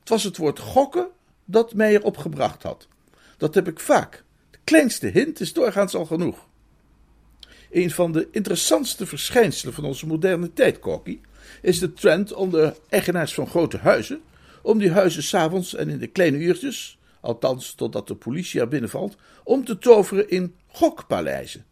Het 0.00 0.08
was 0.08 0.24
het 0.24 0.36
woord 0.36 0.58
gokken 0.58 1.08
dat 1.44 1.74
mij 1.74 1.94
erop 1.94 2.16
gebracht 2.16 2.62
had. 2.62 2.88
Dat 3.36 3.54
heb 3.54 3.68
ik 3.68 3.80
vaak. 3.80 4.24
De 4.50 4.58
kleinste 4.64 5.06
hint 5.06 5.40
is 5.40 5.52
doorgaans 5.52 5.94
al 5.94 6.04
genoeg. 6.04 6.48
Een 7.70 7.90
van 7.90 8.12
de 8.12 8.28
interessantste 8.30 9.06
verschijnselen 9.06 9.74
van 9.74 9.84
onze 9.84 10.06
moderne 10.06 10.52
tijd, 10.52 10.78
Corky, 10.78 11.20
is 11.62 11.78
de 11.78 11.92
trend 11.92 12.32
onder 12.32 12.76
eigenaars 12.88 13.34
van 13.34 13.46
grote 13.46 13.78
huizen 13.78 14.20
om 14.62 14.78
die 14.78 14.90
huizen 14.90 15.22
s'avonds 15.22 15.74
en 15.74 15.88
in 15.88 15.98
de 15.98 16.06
kleine 16.06 16.38
uurtjes, 16.38 16.98
althans 17.20 17.74
totdat 17.74 18.08
de 18.08 18.14
politie 18.14 18.60
er 18.60 18.68
binnenvalt, 18.68 19.16
om 19.44 19.64
te 19.64 19.78
toveren 19.78 20.30
in 20.30 20.54
gokpaleizen. 20.66 21.64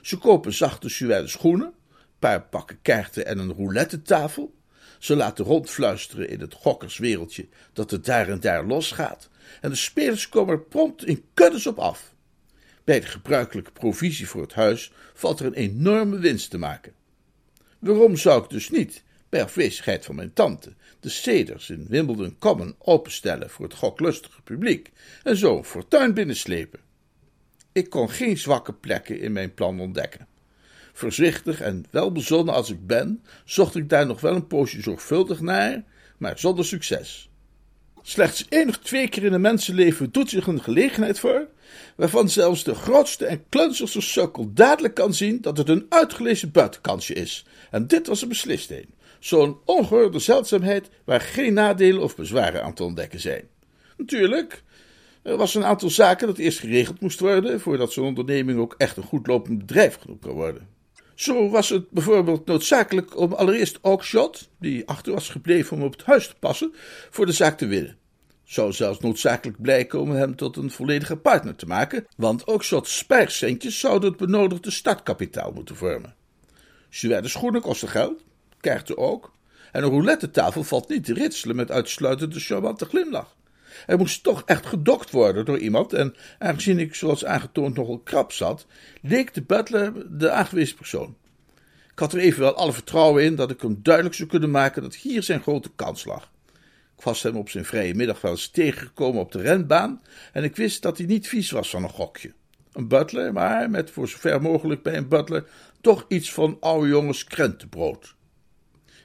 Ze 0.00 0.18
kopen 0.18 0.52
zachte 0.52 0.88
suède 0.88 1.28
schoenen, 1.28 1.72
paar 2.18 2.42
pakken 2.42 2.78
kaarten 2.82 3.26
en 3.26 3.38
een 3.38 3.52
roulette 3.52 4.02
tafel. 4.02 4.54
Ze 4.98 5.16
laten 5.16 5.44
rondfluisteren 5.44 6.28
in 6.28 6.40
het 6.40 6.54
gokkerswereldje 6.54 7.48
dat 7.72 7.90
het 7.90 8.04
daar 8.04 8.28
en 8.28 8.40
daar 8.40 8.66
losgaat. 8.66 9.28
En 9.60 9.70
de 9.70 9.76
spelers 9.76 10.28
komen 10.28 10.54
er 10.54 10.60
prompt 10.60 11.04
in 11.04 11.24
kuddes 11.34 11.66
op 11.66 11.78
af. 11.78 12.14
Bij 12.84 13.00
de 13.00 13.06
gebruikelijke 13.06 13.70
provisie 13.72 14.28
voor 14.28 14.42
het 14.42 14.54
huis 14.54 14.92
valt 15.14 15.40
er 15.40 15.46
een 15.46 15.54
enorme 15.54 16.18
winst 16.18 16.50
te 16.50 16.58
maken. 16.58 16.92
Waarom 17.78 18.16
zou 18.16 18.42
ik 18.42 18.50
dus 18.50 18.70
niet, 18.70 19.02
bij 19.30 19.42
afwezigheid 19.42 20.04
van 20.04 20.14
mijn 20.14 20.32
tante, 20.32 20.72
de 21.00 21.08
ceders 21.08 21.70
in 21.70 21.86
Wimbledon 21.88 22.36
Common 22.38 22.74
openstellen 22.78 23.50
voor 23.50 23.64
het 23.64 23.74
goklustige 23.74 24.42
publiek 24.42 24.90
en 25.22 25.36
zo 25.36 25.56
een 25.56 25.64
fortuin 25.64 26.14
binnenslepen? 26.14 26.80
Ik 27.72 27.90
kon 27.90 28.10
geen 28.10 28.38
zwakke 28.38 28.72
plekken 28.72 29.20
in 29.20 29.32
mijn 29.32 29.54
plan 29.54 29.80
ontdekken. 29.80 30.26
Voorzichtig 30.92 31.60
en 31.60 31.84
welbezonnen 31.90 32.54
als 32.54 32.70
ik 32.70 32.86
ben, 32.86 33.24
zocht 33.44 33.74
ik 33.74 33.88
daar 33.88 34.06
nog 34.06 34.20
wel 34.20 34.34
een 34.34 34.46
poosje 34.46 34.82
zorgvuldig 34.82 35.40
naar, 35.40 35.84
maar 36.18 36.38
zonder 36.38 36.64
succes. 36.64 37.30
Slechts 38.02 38.46
één 38.48 38.68
of 38.68 38.78
twee 38.78 39.08
keer 39.08 39.24
in 39.24 39.32
een 39.32 39.40
mensenleven 39.40 40.12
doet 40.12 40.30
zich 40.30 40.46
een 40.46 40.62
gelegenheid 40.62 41.18
voor, 41.18 41.48
waarvan 41.96 42.28
zelfs 42.28 42.64
de 42.64 42.74
grootste 42.74 43.26
en 43.26 43.44
klunzigste 43.48 44.00
sukkel 44.00 44.52
dadelijk 44.52 44.94
kan 44.94 45.14
zien 45.14 45.40
dat 45.40 45.56
het 45.56 45.68
een 45.68 45.86
uitgelezen 45.88 46.50
buitenkansje 46.50 47.14
is. 47.14 47.44
En 47.70 47.86
dit 47.86 48.06
was 48.06 48.22
er 48.22 48.28
beslist 48.28 48.70
een. 48.70 48.88
Zo'n 49.20 49.58
ongehoorde 49.64 50.18
zeldzaamheid 50.18 50.90
waar 51.04 51.20
geen 51.20 51.52
nadelen 51.52 52.02
of 52.02 52.16
bezwaren 52.16 52.62
aan 52.64 52.74
te 52.74 52.84
ontdekken 52.84 53.20
zijn. 53.20 53.48
Natuurlijk, 53.96 54.62
er 55.22 55.36
was 55.36 55.54
een 55.54 55.64
aantal 55.64 55.90
zaken 55.90 56.26
dat 56.26 56.38
eerst 56.38 56.58
geregeld 56.58 57.00
moest 57.00 57.20
worden, 57.20 57.60
voordat 57.60 57.92
zo'n 57.92 58.06
onderneming 58.06 58.58
ook 58.58 58.74
echt 58.78 58.96
een 58.96 59.02
goed 59.02 59.26
lopend 59.26 59.58
bedrijf 59.58 59.98
genoemd 60.00 60.20
kan 60.20 60.32
worden. 60.32 60.68
Zo 61.14 61.48
was 61.48 61.68
het 61.68 61.90
bijvoorbeeld 61.90 62.46
noodzakelijk 62.46 63.18
om 63.18 63.32
allereerst 63.32 63.78
Oakshot, 63.82 64.48
die 64.58 64.88
achter 64.88 65.12
was 65.12 65.28
gebleven 65.28 65.76
om 65.76 65.82
op 65.82 65.92
het 65.92 66.04
huis 66.04 66.28
te 66.28 66.34
passen, 66.38 66.74
voor 67.10 67.26
de 67.26 67.32
zaak 67.32 67.58
te 67.58 67.66
winnen. 67.66 67.96
Zou 68.44 68.72
zelfs 68.72 69.00
noodzakelijk 69.00 69.62
blijken 69.62 70.00
om 70.00 70.10
hem 70.10 70.36
tot 70.36 70.56
een 70.56 70.70
volledige 70.70 71.16
partner 71.16 71.56
te 71.56 71.66
maken, 71.66 72.06
want 72.16 72.46
Oakshot's 72.46 72.96
spaarcentjes 72.96 73.78
zouden 73.78 74.08
het 74.08 74.18
benodigde 74.18 74.70
startkapitaal 74.70 75.52
moeten 75.52 75.76
vormen. 75.76 76.14
Suède 76.88 77.28
schoenen 77.28 77.60
kosten 77.60 77.88
geld, 77.88 78.24
kaarten 78.60 78.98
ook, 78.98 79.32
en 79.72 79.82
een 79.82 79.90
roulette 79.90 80.30
tafel 80.30 80.64
valt 80.64 80.88
niet 80.88 81.04
te 81.04 81.14
ritselen 81.14 81.56
met 81.56 81.70
uitsluitend 81.70 82.34
de 82.34 82.40
charmante 82.40 82.84
glimlach. 82.84 83.36
Er 83.86 83.98
moest 83.98 84.22
toch 84.22 84.42
echt 84.46 84.66
gedokt 84.66 85.10
worden 85.10 85.44
door 85.44 85.58
iemand, 85.58 85.92
en 85.92 86.14
aangezien 86.38 86.78
ik 86.78 86.94
zoals 86.94 87.24
aangetoond 87.24 87.76
nogal 87.76 87.98
krap 87.98 88.32
zat, 88.32 88.66
leek 89.02 89.34
de 89.34 89.42
butler 89.42 90.18
de 90.18 90.30
aangewezen 90.30 90.76
persoon. 90.76 91.16
Ik 91.92 91.98
had 91.98 92.12
er 92.12 92.18
evenwel 92.18 92.54
alle 92.54 92.72
vertrouwen 92.72 93.24
in 93.24 93.34
dat 93.34 93.50
ik 93.50 93.60
hem 93.60 93.78
duidelijk 93.82 94.14
zou 94.14 94.28
kunnen 94.28 94.50
maken 94.50 94.82
dat 94.82 94.94
hier 94.94 95.22
zijn 95.22 95.42
grote 95.42 95.70
kans 95.76 96.04
lag. 96.04 96.30
Ik 96.96 97.04
was 97.06 97.22
hem 97.22 97.36
op 97.36 97.50
zijn 97.50 97.64
vrije 97.64 97.94
middag 97.94 98.20
wel 98.20 98.30
eens 98.30 98.48
tegengekomen 98.48 99.20
op 99.20 99.32
de 99.32 99.40
renbaan, 99.40 100.02
en 100.32 100.44
ik 100.44 100.56
wist 100.56 100.82
dat 100.82 100.98
hij 100.98 101.06
niet 101.06 101.28
vies 101.28 101.50
was 101.50 101.70
van 101.70 101.82
een 101.82 101.90
gokje. 101.90 102.32
Een 102.72 102.88
butler, 102.88 103.32
maar 103.32 103.70
met 103.70 103.90
voor 103.90 104.08
zover 104.08 104.42
mogelijk 104.42 104.82
bij 104.82 104.96
een 104.96 105.08
butler 105.08 105.44
toch 105.80 106.04
iets 106.08 106.32
van 106.32 106.56
oude 106.60 106.88
jongens 106.88 107.24
krentenbrood. 107.24 108.14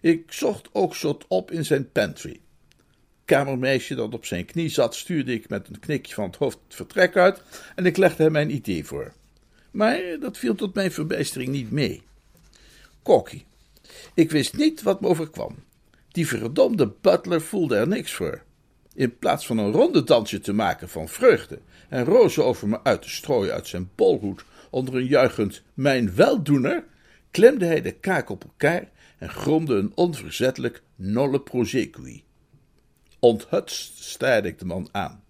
Ik 0.06 0.32
zocht 0.32 0.70
ook 0.72 0.96
Shot 0.96 1.26
op 1.28 1.52
in 1.52 1.66
zijn 1.66 1.92
pantry 1.92 2.40
kamermeisje 3.26 3.96
dat 3.96 4.14
op 4.14 4.26
zijn 4.26 4.46
knie 4.46 4.70
zat, 4.70 4.96
stuurde 4.96 5.34
ik 5.34 5.50
met 5.50 5.68
een 5.68 5.80
knikje 5.80 6.14
van 6.14 6.26
het 6.26 6.36
hoofd 6.36 6.60
het 6.68 6.76
vertrek 6.76 7.18
uit 7.18 7.42
en 7.76 7.86
ik 7.86 7.98
legde 7.98 8.24
hem 8.24 8.32
mijn 8.32 8.56
idee 8.56 8.86
voor. 8.86 9.14
Maar 9.72 10.00
dat 10.20 10.38
viel 10.38 10.56
tot 10.56 10.74
mijn 10.74 10.92
verbijstering 10.92 11.50
niet 11.50 11.72
mee. 11.72 12.04
Kokkie. 13.02 13.46
Ik 14.14 14.32
wist 14.32 14.58
niet 14.58 14.82
wat 14.82 15.02
me 15.02 15.08
overkwam. 15.08 15.56
Die 16.12 16.28
verdomde 16.28 16.94
butler 17.02 17.42
voelde 17.42 17.76
er 17.76 17.88
niks 17.88 18.14
voor. 18.14 18.42
In 18.94 19.18
plaats 19.18 19.46
van 19.46 19.58
een 19.58 19.72
ronde 19.72 20.04
dansje 20.04 20.40
te 20.40 20.54
maken 20.54 20.90
van 20.90 21.08
vreugde 21.08 21.60
en 21.90 22.06
rozen 22.06 22.46
over 22.46 22.68
me 22.68 22.84
uit 22.84 23.02
te 23.02 23.10
strooien 23.10 23.54
uit 23.54 23.68
zijn 23.68 23.90
bolhoed 23.96 24.46
onder 24.70 24.96
een 24.96 25.08
juichend 25.08 25.62
mijn 25.74 26.16
weldoener, 26.16 26.84
klemde 27.32 27.66
hij 27.66 27.82
de 27.82 27.92
kaak 27.92 28.30
op 28.30 28.44
elkaar 28.44 28.94
en 29.26 29.32
gromde 29.32 29.76
een 29.76 29.92
onverzettelijk 29.96 30.84
nolle 30.96 31.42
prosequi. 31.42 32.24
Onthutst 33.20 34.04
staarde 34.04 34.48
ik 34.48 34.60
de 34.60 34.66
man 34.66 34.90
aan. 34.92 35.24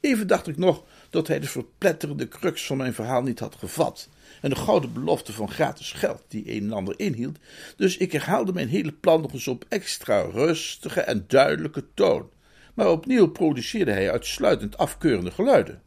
Even 0.00 0.26
dacht 0.26 0.46
ik 0.46 0.56
nog 0.56 0.84
dat 1.10 1.26
hij 1.26 1.40
de 1.40 1.46
verpletterende 1.46 2.28
crux 2.28 2.66
van 2.66 2.76
mijn 2.76 2.94
verhaal 2.94 3.22
niet 3.22 3.38
had 3.38 3.54
gevat 3.54 4.08
en 4.40 4.50
de 4.50 4.56
gouden 4.56 4.92
belofte 4.92 5.32
van 5.32 5.50
gratis 5.50 5.92
geld 5.92 6.22
die 6.28 6.52
een 6.52 6.62
en 6.62 6.72
ander 6.72 6.98
inhield, 6.98 7.38
dus 7.76 7.96
ik 7.96 8.12
herhaalde 8.12 8.52
mijn 8.52 8.68
hele 8.68 8.92
plan 8.92 9.20
nog 9.20 9.32
eens 9.32 9.48
op 9.48 9.64
extra 9.68 10.20
rustige 10.20 11.00
en 11.00 11.24
duidelijke 11.28 11.84
toon, 11.94 12.30
maar 12.74 12.90
opnieuw 12.90 13.26
produceerde 13.26 13.92
hij 13.92 14.10
uitsluitend 14.10 14.78
afkeurende 14.78 15.30
geluiden. 15.30 15.82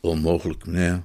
Onmogelijk, 0.00 0.66
meneer, 0.66 1.04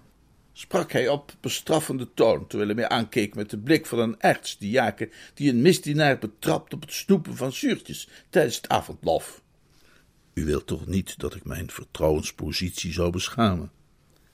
sprak 0.60 0.92
hij 0.92 1.08
op 1.08 1.34
bestraffende 1.40 2.14
toon, 2.14 2.48
terwijl 2.48 2.70
hij 2.70 2.80
mij 2.80 2.90
aankeek 2.90 3.36
met 3.36 3.50
de 3.50 3.58
blik 3.58 3.86
van 3.86 4.00
een 4.00 4.20
artsdiaken 4.20 5.12
die 5.34 5.50
een 5.50 5.62
misdienaar 5.62 6.18
betrapt 6.18 6.74
op 6.74 6.82
het 6.82 6.94
snoepen 6.94 7.36
van 7.36 7.54
zuurtjes 7.54 8.10
tijdens 8.30 8.56
het 8.56 8.70
avondlof. 8.70 9.42
U 10.34 10.46
wilt 10.46 10.68
toch 10.68 10.88
niet 10.88 11.20
dat 11.20 11.36
ik 11.36 11.46
mijn 11.46 11.72
vertrouwenspositie 11.72 12.94
zou 12.94 13.12
beschamen? 13.12 13.72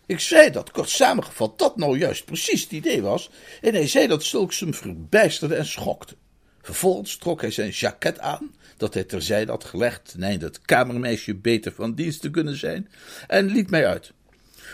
Ik 0.05 0.19
zei 0.19 0.51
dat, 0.51 0.71
kort 0.71 0.89
samengevat, 0.89 1.59
dat 1.59 1.77
nou 1.77 1.97
juist 1.97 2.25
precies 2.25 2.61
het 2.61 2.71
idee 2.71 3.01
was, 3.01 3.29
en 3.61 3.73
hij 3.73 3.87
zei 3.87 4.07
dat 4.07 4.23
zulks 4.23 4.59
hem 4.59 4.73
verbijsterde 4.73 5.55
en 5.55 5.65
schokte. 5.65 6.15
Vervolgens 6.61 7.17
trok 7.17 7.41
hij 7.41 7.51
zijn 7.51 7.69
jacket 7.69 8.19
aan, 8.19 8.55
dat 8.77 8.93
hij 8.93 9.03
terzijde 9.03 9.51
had 9.51 9.63
gelegd, 9.63 10.11
ten 10.11 10.23
einde 10.23 10.45
het 10.45 10.61
kamermeisje 10.61 11.35
beter 11.35 11.71
van 11.71 11.95
dienst 11.95 12.21
te 12.21 12.29
kunnen 12.29 12.57
zijn, 12.57 12.89
en 13.27 13.45
liet 13.45 13.69
mij 13.69 13.87
uit. 13.87 14.13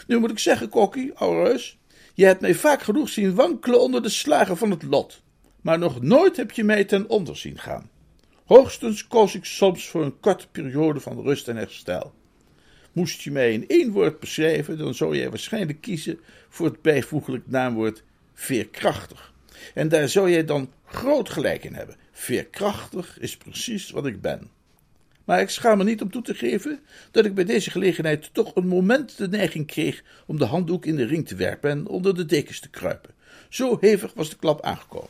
Nu 0.08 0.20
moet 0.20 0.32
ik 0.32 0.40
zeggen, 0.40 0.70
Kokkie, 0.70 1.12
reus, 1.16 1.78
je 2.14 2.26
hebt 2.26 2.42
mij 2.42 2.56
vaak 2.56 2.82
genoeg 2.82 3.10
zien 3.10 3.36
wankelen 3.36 3.82
onder 3.82 4.04
de 4.04 4.10
slagen 4.10 4.58
van 4.58 4.72
het 4.72 4.84
lot, 4.84 5.22
maar 5.62 5.80
nog 5.80 6.02
nooit 6.02 6.38
heb 6.38 6.52
je 6.52 6.64
mij 6.64 6.84
ten 6.84 7.10
onder 7.10 7.38
zien 7.38 7.60
gaan. 7.60 7.90
Hoogstens 8.46 9.08
koos 9.08 9.36
ik 9.36 9.46
soms 9.46 9.90
voor 9.90 10.04
een 10.04 10.20
korte 10.20 10.48
periode 10.48 11.00
van 11.00 11.22
rust 11.22 11.48
en 11.48 11.56
herstel. 11.56 12.14
Moest 12.92 13.22
je 13.22 13.32
mij 13.32 13.54
in 13.54 13.68
één 13.68 13.92
woord 13.92 14.20
beschrijven, 14.20 14.78
dan 14.78 14.94
zou 14.94 15.18
jij 15.18 15.30
waarschijnlijk 15.30 15.82
kiezen 15.82 16.20
voor 16.50 16.66
het 16.66 16.82
bijvoeglijk 16.82 17.48
naamwoord 17.48 18.04
veerkrachtig. 18.34 19.34
En 19.74 19.90
daar 19.90 20.10
zou 20.10 20.32
jij 20.32 20.46
dan 20.46 20.72
groot 20.86 21.30
gelijk 21.30 21.64
in 21.64 21.74
hebben. 21.74 21.96
Veerkrachtig 22.12 23.20
is 23.20 23.38
precies 23.38 23.92
wat 23.92 24.06
ik 24.06 24.22
ben. 24.22 24.50
Maar 25.32 25.42
ik 25.42 25.50
schaam 25.50 25.78
me 25.78 25.84
niet 25.84 26.02
om 26.02 26.12
toe 26.12 26.22
te 26.22 26.34
geven 26.34 26.80
dat 27.12 27.26
ik 27.26 27.34
bij 27.34 27.44
deze 27.44 27.72
gelegenheid 27.72 28.30
toch 28.34 28.56
een 28.56 28.68
moment 28.68 29.18
de 29.18 29.28
neiging 29.28 29.68
kreeg 29.68 30.04
om 30.26 30.38
de 30.38 30.46
handdoek 30.46 30.86
in 30.86 30.96
de 30.96 31.06
ring 31.06 31.28
te 31.28 31.36
werpen 31.36 31.70
en 31.70 31.88
onder 31.88 32.16
de 32.16 32.26
dekens 32.26 32.60
te 32.60 32.70
kruipen. 32.70 33.14
Zo 33.50 33.78
hevig 33.80 34.14
was 34.14 34.30
de 34.30 34.36
klap 34.36 34.62
aangekomen. 34.62 35.10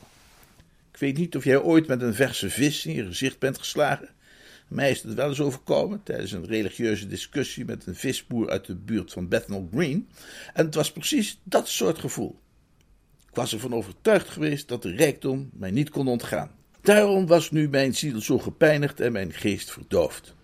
Ik 0.92 0.98
weet 0.98 1.16
niet 1.16 1.36
of 1.36 1.44
jij 1.44 1.60
ooit 1.60 1.86
met 1.86 2.02
een 2.02 2.14
verse 2.14 2.50
vis 2.50 2.86
in 2.86 2.94
je 2.94 3.04
gezicht 3.04 3.38
bent 3.38 3.58
geslagen. 3.58 4.08
Mij 4.68 4.90
is 4.90 5.02
het 5.02 5.14
wel 5.14 5.28
eens 5.28 5.40
overkomen 5.40 6.02
tijdens 6.02 6.32
een 6.32 6.46
religieuze 6.46 7.06
discussie 7.06 7.64
met 7.64 7.86
een 7.86 7.96
visboer 7.96 8.50
uit 8.50 8.66
de 8.66 8.74
buurt 8.74 9.12
van 9.12 9.28
Bethnal 9.28 9.68
Green. 9.72 10.08
En 10.54 10.64
het 10.64 10.74
was 10.74 10.92
precies 10.92 11.38
dat 11.42 11.68
soort 11.68 11.98
gevoel. 11.98 12.38
Ik 13.28 13.34
was 13.34 13.52
ervan 13.52 13.74
overtuigd 13.74 14.28
geweest 14.28 14.68
dat 14.68 14.82
de 14.82 14.94
rijkdom 14.94 15.50
mij 15.52 15.70
niet 15.70 15.90
kon 15.90 16.08
ontgaan. 16.08 16.50
Daarom 16.82 17.26
was 17.26 17.50
nu 17.50 17.68
mijn 17.68 17.94
ziel 17.94 18.20
zo 18.20 18.38
gepijnigd 18.38 19.00
en 19.00 19.12
mijn 19.12 19.32
geest 19.32 19.70
verdoofd. 19.70 20.34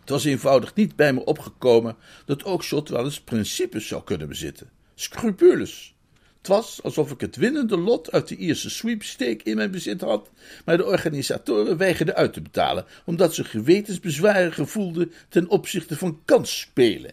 Het 0.00 0.10
was 0.10 0.24
eenvoudig 0.24 0.74
niet 0.74 0.96
bij 0.96 1.12
me 1.12 1.24
opgekomen 1.24 1.96
dat 2.24 2.44
ook 2.44 2.62
Shot 2.62 2.88
wel 2.88 3.04
eens 3.04 3.20
principes 3.20 3.86
zou 3.86 4.02
kunnen 4.04 4.28
bezitten. 4.28 4.70
Scrupules. 4.94 5.94
Het 6.38 6.46
was 6.46 6.82
alsof 6.82 7.10
ik 7.10 7.20
het 7.20 7.36
winnende 7.36 7.76
lot 7.76 8.12
uit 8.12 8.28
de 8.28 8.36
Ierse 8.36 8.70
sweepstake 8.70 9.40
in 9.42 9.56
mijn 9.56 9.70
bezit 9.70 10.00
had, 10.00 10.30
maar 10.64 10.76
de 10.76 10.84
organisatoren 10.84 11.76
weigerden 11.76 12.14
uit 12.14 12.32
te 12.32 12.42
betalen, 12.42 12.84
omdat 13.04 13.34
ze 13.34 13.44
gewetensbezwaren 13.44 14.52
gevoelden 14.52 15.12
ten 15.28 15.48
opzichte 15.48 15.96
van 15.96 16.20
kansspelen. 16.24 17.12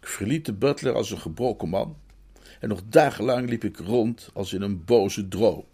Ik 0.00 0.06
verliet 0.06 0.46
de 0.46 0.52
butler 0.52 0.94
als 0.94 1.10
een 1.10 1.20
gebroken 1.20 1.68
man, 1.68 1.96
en 2.60 2.68
nog 2.68 2.82
dagenlang 2.88 3.48
liep 3.48 3.64
ik 3.64 3.76
rond 3.76 4.30
als 4.32 4.52
in 4.52 4.62
een 4.62 4.84
boze 4.84 5.28
droom. 5.28 5.64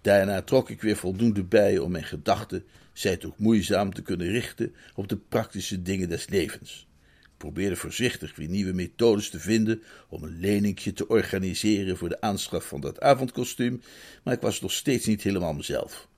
Daarna 0.00 0.42
trok 0.42 0.70
ik 0.70 0.82
weer 0.82 0.96
voldoende 0.96 1.44
bij 1.44 1.78
om 1.78 1.90
mijn 1.90 2.04
gedachten, 2.04 2.64
zij 2.92 3.16
toch 3.16 3.38
moeizaam, 3.38 3.94
te 3.94 4.02
kunnen 4.02 4.26
richten 4.26 4.74
op 4.94 5.08
de 5.08 5.16
praktische 5.16 5.82
dingen 5.82 6.08
des 6.08 6.28
levens. 6.28 6.88
Ik 7.22 7.46
probeerde 7.46 7.76
voorzichtig 7.76 8.36
weer 8.36 8.48
nieuwe 8.48 8.72
methodes 8.72 9.30
te 9.30 9.40
vinden 9.40 9.82
om 10.08 10.22
een 10.22 10.40
leningje 10.40 10.92
te 10.92 11.08
organiseren 11.08 11.96
voor 11.96 12.08
de 12.08 12.20
aanschaf 12.20 12.64
van 12.64 12.80
dat 12.80 13.00
avondkostuum, 13.00 13.82
maar 14.22 14.34
ik 14.34 14.40
was 14.40 14.60
nog 14.60 14.72
steeds 14.72 15.06
niet 15.06 15.22
helemaal 15.22 15.54
mezelf. 15.54 16.08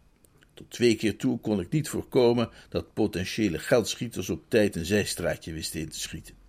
Tot 0.55 0.71
twee 0.71 0.97
keer 0.97 1.17
toe 1.17 1.41
kon 1.41 1.61
ik 1.61 1.71
niet 1.71 1.89
voorkomen 1.89 2.51
dat 2.69 2.93
potentiële 2.93 3.59
geldschieters 3.59 4.31
op 4.31 4.45
tijd 4.49 4.77
een 4.77 4.85
zijstraatje 4.85 5.53
wisten 5.53 5.81
in 5.81 5.89
te 5.89 6.01
schieten. 6.01 6.42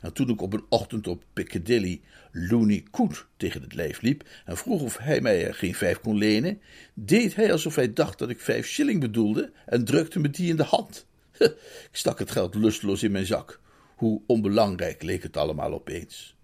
En 0.00 0.12
toen 0.12 0.28
ik 0.28 0.42
op 0.42 0.52
een 0.52 0.64
ochtend 0.68 1.08
op 1.08 1.24
Piccadilly 1.32 2.00
Looney 2.32 2.84
Koet 2.90 3.26
tegen 3.36 3.62
het 3.62 3.74
lijf 3.74 4.00
liep 4.00 4.28
en 4.44 4.56
vroeg 4.56 4.82
of 4.82 4.96
hij 4.96 5.20
mij 5.20 5.46
er 5.46 5.54
geen 5.54 5.74
vijf 5.74 6.00
kon 6.00 6.16
lenen, 6.16 6.60
deed 6.94 7.34
hij 7.34 7.52
alsof 7.52 7.74
hij 7.74 7.92
dacht 7.92 8.18
dat 8.18 8.30
ik 8.30 8.40
vijf 8.40 8.66
shilling 8.66 9.00
bedoelde 9.00 9.52
en 9.66 9.84
drukte 9.84 10.18
me 10.18 10.30
die 10.30 10.48
in 10.48 10.56
de 10.56 10.62
hand. 10.62 11.06
ik 11.38 11.88
stak 11.92 12.18
het 12.18 12.30
geld 12.30 12.54
lusteloos 12.54 13.02
in 13.02 13.12
mijn 13.12 13.26
zak. 13.26 13.60
Hoe 13.96 14.22
onbelangrijk 14.26 15.02
leek 15.02 15.22
het 15.22 15.36
allemaal 15.36 15.72
opeens. 15.72 16.36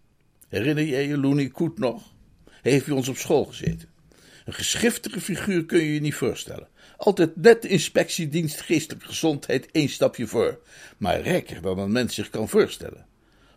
Herinner 0.49 0.85
jij 0.85 1.07
je 1.07 1.19
Looney 1.19 1.49
Koet 1.49 1.79
nog? 1.79 2.15
Hij 2.51 2.73
heeft 2.73 2.87
bij 2.87 2.97
ons 2.97 3.09
op 3.09 3.17
school 3.17 3.45
gezeten. 3.45 3.89
Een 4.45 4.53
geschiftige 4.53 5.21
figuur 5.21 5.65
kun 5.65 5.79
je 5.79 5.95
je 5.95 6.01
niet 6.01 6.15
voorstellen. 6.15 6.69
Altijd 6.97 7.37
net 7.37 7.63
de 7.63 7.69
inspectiedienst 7.69 8.61
geestelijke 8.61 9.07
gezondheid 9.07 9.69
één 9.71 9.89
stapje 9.89 10.27
voor, 10.27 10.61
maar 10.97 11.21
rijker 11.21 11.63
dan 11.63 11.79
een 11.79 11.93
mens 11.93 12.15
zich 12.15 12.31
kan 12.31 12.49
voorstellen. 12.49 13.07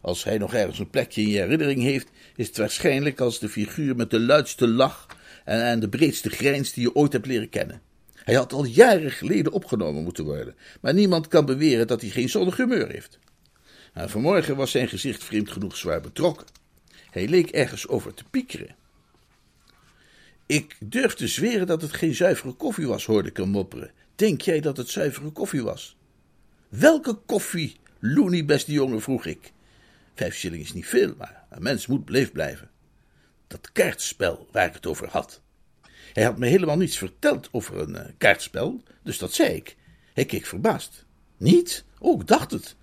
Als 0.01 0.23
hij 0.23 0.37
nog 0.37 0.53
ergens 0.53 0.79
een 0.79 0.89
plekje 0.89 1.21
in 1.21 1.29
je 1.29 1.39
herinnering 1.39 1.81
heeft, 1.81 2.09
is 2.35 2.47
het 2.47 2.57
waarschijnlijk 2.57 3.19
als 3.19 3.39
de 3.39 3.49
figuur 3.49 3.95
met 3.95 4.09
de 4.09 4.19
luidste 4.19 4.67
lach 4.67 5.07
en, 5.45 5.79
de 5.79 5.89
breedste 5.89 6.29
grijns 6.29 6.73
die 6.73 6.83
je 6.83 6.95
ooit 6.95 7.13
hebt 7.13 7.25
leren 7.25 7.49
kennen. 7.49 7.81
Hij 8.13 8.35
had 8.35 8.53
al 8.53 8.65
jaren 8.65 9.11
geleden 9.11 9.51
opgenomen 9.51 10.03
moeten 10.03 10.23
worden, 10.23 10.55
maar 10.81 10.93
niemand 10.93 11.27
kan 11.27 11.45
beweren 11.45 11.87
dat 11.87 12.01
hij 12.01 12.09
geen 12.09 12.29
zonnig 12.29 12.57
humeur 12.57 12.89
heeft. 12.89 13.19
En 13.93 14.09
vanmorgen 14.09 14.55
was 14.55 14.71
zijn 14.71 14.87
gezicht 14.87 15.23
vreemd 15.23 15.51
genoeg 15.51 15.77
zwaar 15.77 16.01
betrokken. 16.01 16.47
Hij 17.09 17.27
leek 17.27 17.49
ergens 17.49 17.87
over 17.87 18.13
te 18.13 18.23
piekeren. 18.31 18.75
Ik 20.45 20.77
durf 20.79 21.13
te 21.13 21.27
zweren 21.27 21.67
dat 21.67 21.81
het 21.81 21.93
geen 21.93 22.15
zuivere 22.15 22.53
koffie 22.53 22.87
was, 22.87 23.05
hoorde 23.05 23.29
ik 23.29 23.37
hem 23.37 23.49
mopperen. 23.49 23.91
Denk 24.15 24.41
jij 24.41 24.59
dat 24.59 24.77
het 24.77 24.89
zuivere 24.89 25.29
koffie 25.29 25.63
was? 25.63 25.97
Welke 26.69 27.13
koffie, 27.13 27.75
Looney, 27.99 28.45
beste 28.45 28.71
jongen, 28.71 29.01
vroeg 29.01 29.25
ik. 29.25 29.51
Vijf 30.19 30.35
shilling 30.35 30.61
is 30.61 30.73
niet 30.73 30.87
veel, 30.87 31.13
maar 31.17 31.45
een 31.49 31.63
mens 31.63 31.87
moet 31.87 32.05
beleefd 32.05 32.31
blijven. 32.31 32.69
Dat 33.47 33.71
kaartspel 33.71 34.47
waar 34.51 34.67
ik 34.67 34.73
het 34.73 34.85
over 34.85 35.07
had. 35.07 35.41
Hij 36.13 36.23
had 36.23 36.37
me 36.37 36.47
helemaal 36.47 36.77
niets 36.77 36.97
verteld 36.97 37.49
over 37.51 37.79
een 37.79 37.95
uh, 37.95 38.01
kaartspel, 38.17 38.83
dus 39.03 39.17
dat 39.17 39.33
zei 39.33 39.49
ik. 39.49 39.75
Hij 40.13 40.25
keek 40.25 40.45
verbaasd. 40.45 41.05
Niet? 41.37 41.83
Oh, 41.99 42.21
ik 42.21 42.27
dacht 42.27 42.51
het. 42.51 42.75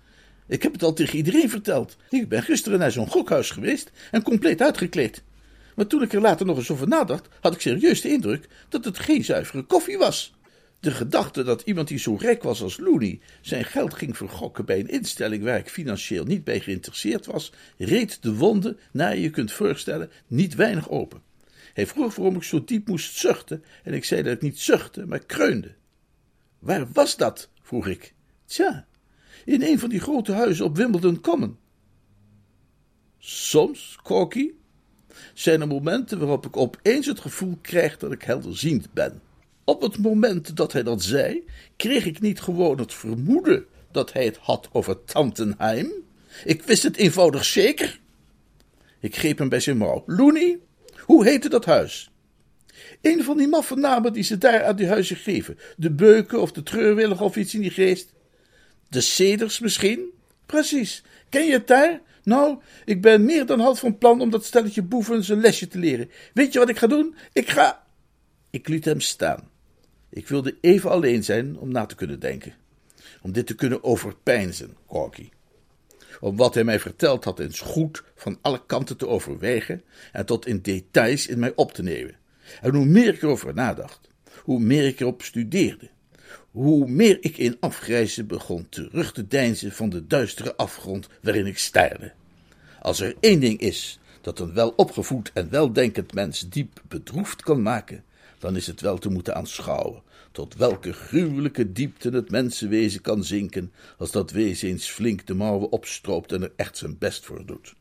Ik 0.47 0.63
heb 0.63 0.71
het 0.73 0.83
al 0.83 0.93
tegen 0.93 1.17
iedereen 1.17 1.49
verteld. 1.49 1.97
Ik 2.09 2.29
ben 2.29 2.43
gisteren 2.43 2.79
naar 2.79 2.91
zo'n 2.91 3.09
gokhuis 3.09 3.51
geweest 3.51 3.91
en 4.11 4.21
compleet 4.21 4.61
uitgekleed. 4.61 5.23
Maar 5.75 5.87
toen 5.87 6.01
ik 6.01 6.13
er 6.13 6.21
later 6.21 6.45
nog 6.45 6.57
eens 6.57 6.71
over 6.71 6.87
nadacht, 6.87 7.27
had 7.41 7.53
ik 7.53 7.61
serieus 7.61 8.01
de 8.01 8.09
indruk 8.09 8.47
dat 8.69 8.85
het 8.85 8.99
geen 8.99 9.23
zuivere 9.23 9.63
koffie 9.63 9.97
was. 9.97 10.36
De 10.79 10.91
gedachte 10.91 11.43
dat 11.43 11.61
iemand 11.61 11.87
die 11.87 11.97
zo 11.97 12.15
rijk 12.15 12.43
was 12.43 12.61
als 12.61 12.77
Looney 12.77 13.19
zijn 13.41 13.65
geld 13.65 13.93
ging 13.93 14.17
vergokken 14.17 14.65
bij 14.65 14.79
een 14.79 14.89
instelling 14.89 15.43
waar 15.43 15.57
ik 15.57 15.69
financieel 15.69 16.23
niet 16.23 16.43
bij 16.43 16.59
geïnteresseerd 16.59 17.25
was, 17.25 17.51
reed 17.77 18.21
de 18.21 18.35
wonden, 18.35 18.79
naar 18.91 19.15
je 19.15 19.21
je 19.21 19.29
kunt 19.29 19.51
voorstellen, 19.51 20.11
niet 20.27 20.55
weinig 20.55 20.89
open. 20.89 21.21
Hij 21.73 21.87
vroeg 21.87 22.15
waarom 22.15 22.35
ik 22.35 22.43
zo 22.43 22.63
diep 22.63 22.87
moest 22.87 23.17
zuchten 23.17 23.63
en 23.83 23.93
ik 23.93 24.05
zei 24.05 24.21
dat 24.21 24.33
ik 24.33 24.41
niet 24.41 24.59
zuchtte, 24.59 25.05
maar 25.05 25.25
kreunde. 25.25 25.75
Waar 26.59 26.91
was 26.91 27.17
dat? 27.17 27.49
vroeg 27.61 27.87
ik. 27.87 28.13
Tja, 28.45 28.87
in 29.45 29.61
een 29.61 29.79
van 29.79 29.89
die 29.89 29.99
grote 29.99 30.31
huizen 30.31 30.65
op 30.65 30.75
Wimbledon 30.75 31.21
Common. 31.21 31.57
Soms, 33.17 33.97
Corky, 34.03 34.51
zijn 35.33 35.61
er 35.61 35.67
momenten 35.67 36.19
waarop 36.19 36.45
ik 36.45 36.57
opeens 36.57 37.05
het 37.05 37.19
gevoel 37.19 37.57
krijg 37.61 37.97
dat 37.97 38.11
ik 38.11 38.21
helderziend 38.21 38.93
ben. 38.93 39.21
Op 39.67 39.81
het 39.81 39.97
moment 39.97 40.55
dat 40.55 40.73
hij 40.73 40.83
dat 40.83 41.03
zei, 41.03 41.43
kreeg 41.75 42.05
ik 42.05 42.19
niet 42.19 42.39
gewoon 42.39 42.79
het 42.79 42.93
vermoeden 42.93 43.65
dat 43.91 44.13
hij 44.13 44.25
het 44.25 44.37
had 44.37 44.69
over 44.71 45.03
Tantenheim. 45.03 45.91
Ik 46.45 46.63
wist 46.63 46.83
het 46.83 46.95
eenvoudig 46.95 47.45
zeker. 47.45 47.99
Ik 48.99 49.15
greep 49.15 49.37
hem 49.37 49.49
bij 49.49 49.59
zijn 49.59 49.77
mouw. 49.77 50.03
Looney, 50.05 50.59
hoe 50.99 51.25
heette 51.25 51.49
dat 51.49 51.65
huis? 51.65 52.11
Een 53.01 53.23
van 53.23 53.37
die 53.37 53.47
maffe 53.47 53.75
namen 53.75 54.13
die 54.13 54.23
ze 54.23 54.37
daar 54.37 54.63
aan 54.63 54.75
die 54.75 54.87
huizen 54.87 55.15
geven. 55.15 55.57
De 55.77 55.91
beuken 55.91 56.41
of 56.41 56.51
de 56.51 56.63
treurwillig 56.63 57.21
of 57.21 57.35
iets 57.35 57.53
in 57.53 57.61
die 57.61 57.71
geest. 57.71 58.13
De 58.89 59.01
ceders 59.01 59.59
misschien? 59.59 60.09
Precies. 60.45 61.03
Ken 61.29 61.45
je 61.45 61.51
het 61.51 61.67
daar? 61.67 62.01
Nou, 62.23 62.59
ik 62.85 63.01
ben 63.01 63.25
meer 63.25 63.45
dan 63.45 63.59
half 63.59 63.79
van 63.79 63.97
plan 63.97 64.21
om 64.21 64.29
dat 64.29 64.45
stelletje 64.45 64.81
boeven 64.81 65.23
zijn 65.23 65.39
lesje 65.39 65.67
te 65.67 65.77
leren. 65.77 66.09
Weet 66.33 66.53
je 66.53 66.59
wat 66.59 66.69
ik 66.69 66.77
ga 66.77 66.87
doen? 66.87 67.15
Ik 67.33 67.49
ga. 67.49 67.85
Ik 68.49 68.67
liet 68.67 68.85
hem 68.85 69.01
staan. 69.01 69.55
Ik 70.17 70.27
wilde 70.27 70.55
even 70.61 70.89
alleen 70.89 71.23
zijn 71.23 71.57
om 71.57 71.71
na 71.71 71.85
te 71.85 71.95
kunnen 71.95 72.19
denken. 72.19 72.53
Om 73.21 73.31
dit 73.31 73.47
te 73.47 73.55
kunnen 73.55 73.83
overpeinzen, 73.83 74.75
Corky. 74.87 75.29
Om 76.19 76.35
wat 76.35 76.53
hij 76.53 76.63
mij 76.63 76.79
verteld 76.79 77.23
had 77.23 77.39
eens 77.39 77.59
goed 77.59 78.03
van 78.15 78.37
alle 78.41 78.65
kanten 78.65 78.97
te 78.97 79.07
overwegen 79.07 79.83
en 80.11 80.25
tot 80.25 80.45
in 80.45 80.61
details 80.61 81.27
in 81.27 81.39
mij 81.39 81.53
op 81.55 81.71
te 81.73 81.83
nemen. 81.83 82.15
En 82.61 82.75
hoe 82.75 82.85
meer 82.85 83.13
ik 83.13 83.21
erover 83.21 83.53
nadacht, 83.53 84.09
hoe 84.43 84.59
meer 84.59 84.87
ik 84.87 84.99
erop 84.99 85.21
studeerde, 85.21 85.89
hoe 86.51 86.87
meer 86.87 87.17
ik 87.21 87.37
in 87.37 87.57
afgrijzen 87.59 88.27
begon 88.27 88.69
terug 88.69 89.13
te 89.13 89.27
deinzen 89.27 89.71
van 89.71 89.89
de 89.89 90.07
duistere 90.07 90.55
afgrond 90.55 91.07
waarin 91.21 91.45
ik 91.45 91.57
staarde. 91.57 92.13
Als 92.81 92.99
er 92.99 93.15
één 93.19 93.39
ding 93.39 93.59
is 93.59 93.99
dat 94.21 94.39
een 94.39 94.53
welopgevoed 94.53 95.31
en 95.33 95.49
weldenkend 95.49 96.13
mens 96.13 96.49
diep 96.49 96.81
bedroefd 96.87 97.41
kan 97.41 97.61
maken, 97.61 98.03
dan 98.39 98.55
is 98.55 98.67
het 98.67 98.81
wel 98.81 98.97
te 98.97 99.09
moeten 99.09 99.35
aanschouwen 99.35 100.05
tot 100.37 100.55
welke 100.55 100.93
gruwelijke 100.93 101.71
diepte 101.71 102.09
het 102.09 102.31
mensenwezen 102.31 103.01
kan 103.01 103.23
zinken, 103.23 103.71
als 103.97 104.11
dat 104.11 104.31
wezen 104.31 104.69
eens 104.69 104.89
flink 104.89 105.27
de 105.27 105.33
mouwen 105.33 105.71
opstroopt 105.71 106.31
en 106.31 106.41
er 106.41 106.51
echt 106.55 106.77
zijn 106.77 106.97
best 106.97 107.25
voor 107.25 107.45
doet. 107.45 107.73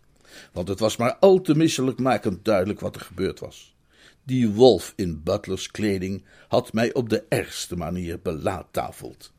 Want 0.52 0.68
het 0.68 0.78
was 0.78 0.96
maar 0.96 1.16
al 1.16 1.40
te 1.40 1.54
misselijkmakend 1.54 2.44
duidelijk 2.44 2.80
wat 2.80 2.94
er 2.94 3.00
gebeurd 3.00 3.40
was. 3.40 3.74
Die 4.22 4.48
wolf 4.48 4.92
in 4.96 5.22
Butlers 5.22 5.70
kleding 5.70 6.24
had 6.48 6.72
mij 6.72 6.94
op 6.94 7.08
de 7.08 7.24
ergste 7.28 7.76
manier 7.76 8.20
belaattafeld. 8.22 9.32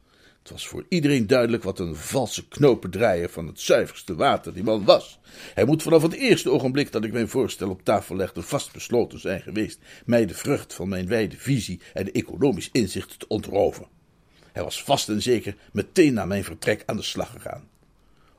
Het 0.48 0.56
was 0.56 0.68
voor 0.68 0.86
iedereen 0.90 1.28
duidelijk 1.28 1.64
wat 1.64 1.80
een 1.80 1.96
valse 1.96 2.48
knopendraaier 2.48 3.30
van 3.30 3.48
het 3.48 3.60
zuiverste 3.60 4.16
water 4.16 4.54
die 4.54 4.64
man 4.64 4.86
was. 4.86 5.20
Hij 5.54 5.66
moet 5.66 5.84
vanaf 5.84 6.02
het 6.02 6.14
eerste 6.14 6.50
ogenblik 6.50 6.92
dat 6.92 7.04
ik 7.04 7.12
mijn 7.12 7.28
voorstel 7.28 7.70
op 7.70 7.84
tafel 7.84 8.16
legde 8.16 8.42
vastbesloten 8.42 9.20
zijn 9.20 9.42
geweest 9.42 9.80
mij 10.06 10.26
de 10.26 10.34
vrucht 10.34 10.74
van 10.74 10.90
mijn 10.90 11.08
wijde 11.08 11.38
visie 11.38 11.80
en 11.94 12.12
economisch 12.12 12.70
inzicht 12.72 13.20
te 13.20 13.28
ontroven. 13.28 13.88
Hij 14.52 14.64
was 14.64 14.84
vast 14.84 15.10
en 15.10 15.22
zeker 15.22 15.56
meteen 15.72 16.14
na 16.14 16.26
mijn 16.26 16.44
vertrek 16.44 16.84
aan 16.86 16.98
de 16.98 17.04
slag 17.04 17.32
gegaan. 17.32 17.70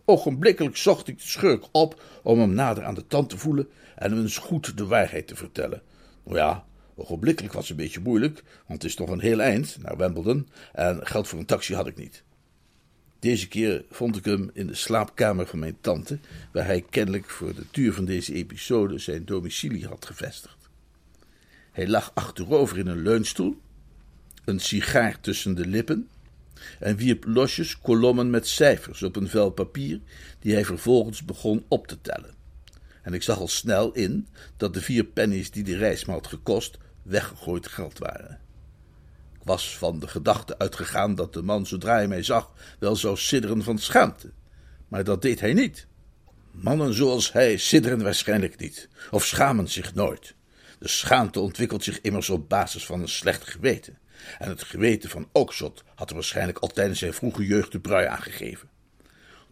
Ogenblikkelijk 0.04 0.76
zocht 0.76 1.08
ik 1.08 1.18
de 1.18 1.28
schurk 1.28 1.64
op 1.72 2.02
om 2.22 2.38
hem 2.40 2.54
nader 2.54 2.84
aan 2.84 2.94
de 2.94 3.06
tand 3.06 3.30
te 3.30 3.38
voelen 3.38 3.68
en 3.96 4.10
hem 4.10 4.20
eens 4.20 4.38
goed 4.38 4.76
de 4.76 4.86
waarheid 4.86 5.26
te 5.26 5.36
vertellen. 5.36 5.82
Ja, 6.26 6.64
ogenblikkelijk 6.98 7.54
was 7.54 7.68
het 7.68 7.78
een 7.78 7.84
beetje 7.84 8.00
moeilijk, 8.00 8.42
want 8.66 8.82
het 8.82 8.90
is 8.90 8.96
nog 8.96 9.10
een 9.10 9.20
heel 9.20 9.40
eind 9.40 9.76
naar 9.82 9.96
Wimbledon 9.96 10.48
en 10.72 11.06
geld 11.06 11.28
voor 11.28 11.38
een 11.38 11.46
taxi 11.46 11.74
had 11.74 11.86
ik 11.86 11.96
niet. 11.96 12.22
Deze 13.18 13.48
keer 13.48 13.84
vond 13.90 14.16
ik 14.16 14.24
hem 14.24 14.50
in 14.52 14.66
de 14.66 14.74
slaapkamer 14.74 15.46
van 15.46 15.58
mijn 15.58 15.76
tante, 15.80 16.18
waar 16.52 16.66
hij 16.66 16.84
kennelijk 16.90 17.30
voor 17.30 17.54
de 17.54 17.64
duur 17.70 17.92
van 17.92 18.04
deze 18.04 18.34
episode 18.34 18.98
zijn 18.98 19.24
domicilie 19.24 19.86
had 19.86 20.06
gevestigd. 20.06 20.56
Hij 21.72 21.88
lag 21.88 22.10
achterover 22.14 22.78
in 22.78 22.86
een 22.86 23.02
leunstoel, 23.02 23.60
een 24.44 24.60
sigaar 24.60 25.20
tussen 25.20 25.54
de 25.54 25.66
lippen 25.66 26.08
en 26.78 26.96
wierp 26.96 27.24
losjes 27.24 27.78
kolommen 27.78 28.30
met 28.30 28.48
cijfers 28.48 29.02
op 29.02 29.16
een 29.16 29.28
vel 29.28 29.50
papier, 29.50 30.00
die 30.40 30.52
hij 30.52 30.64
vervolgens 30.64 31.24
begon 31.24 31.64
op 31.68 31.86
te 31.86 32.00
tellen. 32.00 32.34
En 33.02 33.14
ik 33.14 33.22
zag 33.22 33.38
al 33.38 33.48
snel 33.48 33.92
in 33.92 34.26
dat 34.56 34.74
de 34.74 34.80
vier 34.80 35.04
pennies 35.04 35.50
die 35.50 35.64
de 35.64 35.76
reis 35.76 36.04
me 36.04 36.12
had 36.12 36.26
gekost 36.26 36.78
weggegooid 37.08 37.66
geld 37.66 37.98
waren. 37.98 38.40
Ik 39.34 39.44
was 39.44 39.78
van 39.78 39.98
de 39.98 40.08
gedachte 40.08 40.58
uitgegaan 40.58 41.14
dat 41.14 41.32
de 41.32 41.42
man, 41.42 41.66
zodra 41.66 41.94
hij 41.94 42.08
mij 42.08 42.22
zag, 42.22 42.52
wel 42.78 42.96
zou 42.96 43.16
sidderen 43.16 43.62
van 43.62 43.78
schaamte. 43.78 44.30
Maar 44.88 45.04
dat 45.04 45.22
deed 45.22 45.40
hij 45.40 45.52
niet. 45.52 45.86
Mannen 46.50 46.94
zoals 46.94 47.32
hij 47.32 47.56
sidderen 47.56 48.02
waarschijnlijk 48.02 48.58
niet, 48.58 48.88
of 49.10 49.24
schamen 49.24 49.68
zich 49.68 49.94
nooit. 49.94 50.34
De 50.78 50.88
schaamte 50.88 51.40
ontwikkelt 51.40 51.84
zich 51.84 52.00
immers 52.00 52.30
op 52.30 52.48
basis 52.48 52.86
van 52.86 53.00
een 53.00 53.08
slecht 53.08 53.48
geweten. 53.48 53.98
En 54.38 54.48
het 54.48 54.62
geweten 54.62 55.10
van 55.10 55.28
Oakshott 55.32 55.84
had 55.94 56.08
er 56.08 56.14
waarschijnlijk 56.14 56.58
al 56.58 56.68
tijdens 56.68 56.98
zijn 56.98 57.14
vroege 57.14 57.46
jeugd 57.46 57.72
de 57.72 57.80
brui 57.80 58.06
aangegeven. 58.06 58.68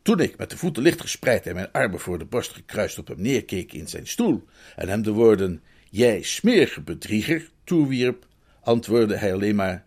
Toen 0.03 0.21
ik 0.21 0.37
met 0.37 0.51
de 0.51 0.57
voeten 0.57 0.83
licht 0.83 1.01
gespreid 1.01 1.47
en 1.47 1.55
mijn 1.55 1.73
armen 1.73 2.01
voor 2.01 2.19
de 2.19 2.25
borst 2.25 2.53
gekruist 2.53 2.99
op 2.99 3.09
hem 3.09 3.21
neerkeek 3.21 3.73
in 3.73 3.89
zijn 3.89 4.07
stoel 4.07 4.45
en 4.77 4.89
hem 4.89 5.03
de 5.03 5.11
woorden: 5.11 5.63
Jij 5.91 6.23
smerige 6.23 6.81
bedrieger 6.81 7.51
toewierp, 7.65 8.27
antwoordde 8.61 9.17
hij 9.17 9.33
alleen 9.33 9.57
maar: 9.57 9.85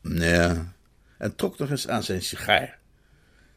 Nee, 0.00 0.58
en 1.18 1.34
trok 1.36 1.58
nog 1.58 1.70
eens 1.70 1.88
aan 1.88 2.02
zijn 2.02 2.22
sigaar. 2.22 2.78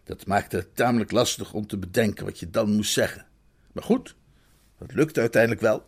Dat 0.04 0.26
maakte 0.26 0.56
het 0.56 0.76
tamelijk 0.76 1.12
lastig 1.12 1.54
om 1.54 1.68
te 1.68 1.78
bedenken 1.78 2.26
wat 2.26 2.40
je 2.40 2.50
dan 2.50 2.72
moest 2.72 2.94
zeggen. 2.94 3.26
Maar 3.72 3.84
goed, 3.84 4.16
dat 4.78 4.94
lukte 4.94 5.20
uiteindelijk 5.20 5.62
wel. 5.62 5.86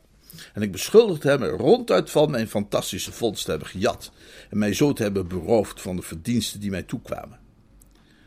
En 0.53 0.62
ik 0.62 0.71
beschuldigde 0.71 1.29
hem 1.29 1.43
er 1.43 1.58
ronduit 1.58 2.10
van 2.10 2.31
mijn 2.31 2.47
fantastische 2.47 3.12
vondst 3.12 3.43
te 3.45 3.49
hebben 3.49 3.67
gejat 3.67 4.12
en 4.49 4.58
mij 4.58 4.73
zo 4.73 4.93
te 4.93 5.03
hebben 5.03 5.27
beroofd 5.27 5.81
van 5.81 5.95
de 5.95 6.01
verdiensten 6.01 6.60
die 6.60 6.69
mij 6.69 6.84
toekwamen. 6.84 7.39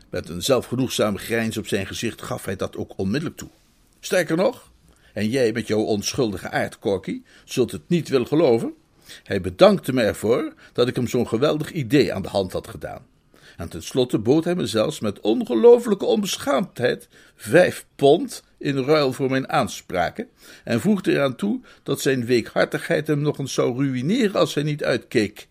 Met 0.09 0.29
een 0.29 0.43
zelfgenoegzame 0.43 1.17
grijns 1.17 1.57
op 1.57 1.67
zijn 1.67 1.87
gezicht 1.87 2.21
gaf 2.21 2.45
hij 2.45 2.55
dat 2.55 2.75
ook 2.75 2.97
onmiddellijk 2.97 3.37
toe. 3.37 3.49
Sterker 3.99 4.37
nog, 4.37 4.68
en 5.13 5.29
jij 5.29 5.51
met 5.51 5.67
jouw 5.67 5.81
onschuldige 5.81 6.49
aard, 6.49 6.79
Corky, 6.79 7.21
zult 7.45 7.71
het 7.71 7.81
niet 7.87 8.09
willen 8.09 8.27
geloven. 8.27 8.73
Hij 9.23 9.41
bedankte 9.41 9.93
me 9.93 10.01
ervoor 10.01 10.53
dat 10.73 10.87
ik 10.87 10.95
hem 10.95 11.07
zo'n 11.07 11.27
geweldig 11.27 11.71
idee 11.71 12.13
aan 12.13 12.21
de 12.21 12.27
hand 12.27 12.51
had 12.51 12.67
gedaan. 12.67 13.05
En 13.57 13.69
tenslotte 13.69 14.19
bood 14.19 14.43
hij 14.43 14.55
me 14.55 14.67
zelfs 14.67 14.99
met 14.99 15.19
ongelooflijke 15.19 16.05
onbeschaamdheid 16.05 17.07
vijf 17.35 17.85
pond 17.95 18.43
in 18.57 18.77
ruil 18.77 19.13
voor 19.13 19.29
mijn 19.29 19.49
aanspraken 19.49 20.27
en 20.63 20.81
voegde 20.81 21.11
eraan 21.11 21.35
toe 21.35 21.61
dat 21.83 22.01
zijn 22.01 22.25
weekhartigheid 22.25 23.07
hem 23.07 23.21
nog 23.21 23.37
eens 23.37 23.53
zou 23.53 23.77
ruïneren 23.77 24.39
als 24.39 24.53
hij 24.53 24.63
niet 24.63 24.83
uitkeek. 24.83 25.47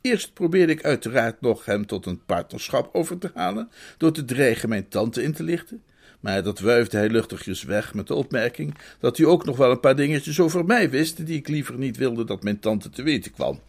Eerst 0.00 0.32
probeerde 0.32 0.72
ik 0.72 0.84
uiteraard 0.84 1.40
nog 1.40 1.64
hem 1.64 1.86
tot 1.86 2.06
een 2.06 2.24
partnerschap 2.24 2.94
over 2.94 3.18
te 3.18 3.30
halen 3.34 3.70
door 3.96 4.12
te 4.12 4.24
dreigen 4.24 4.68
mijn 4.68 4.88
tante 4.88 5.22
in 5.22 5.32
te 5.32 5.42
lichten, 5.42 5.82
maar 6.22 6.42
dat 6.42 6.60
wuifde 6.60 6.96
hij 6.96 7.08
luchtigjes 7.08 7.62
weg 7.62 7.94
met 7.94 8.06
de 8.06 8.14
opmerking 8.14 8.74
dat 9.00 9.16
hij 9.16 9.26
ook 9.26 9.44
nog 9.44 9.56
wel 9.56 9.70
een 9.70 9.80
paar 9.80 9.96
dingetjes 9.96 10.40
over 10.40 10.64
mij 10.64 10.90
wist 10.90 11.26
die 11.26 11.38
ik 11.38 11.48
liever 11.48 11.78
niet 11.78 11.96
wilde 11.96 12.24
dat 12.24 12.42
mijn 12.42 12.58
tante 12.58 12.90
te 12.90 13.02
weten 13.02 13.32
kwam. 13.32 13.60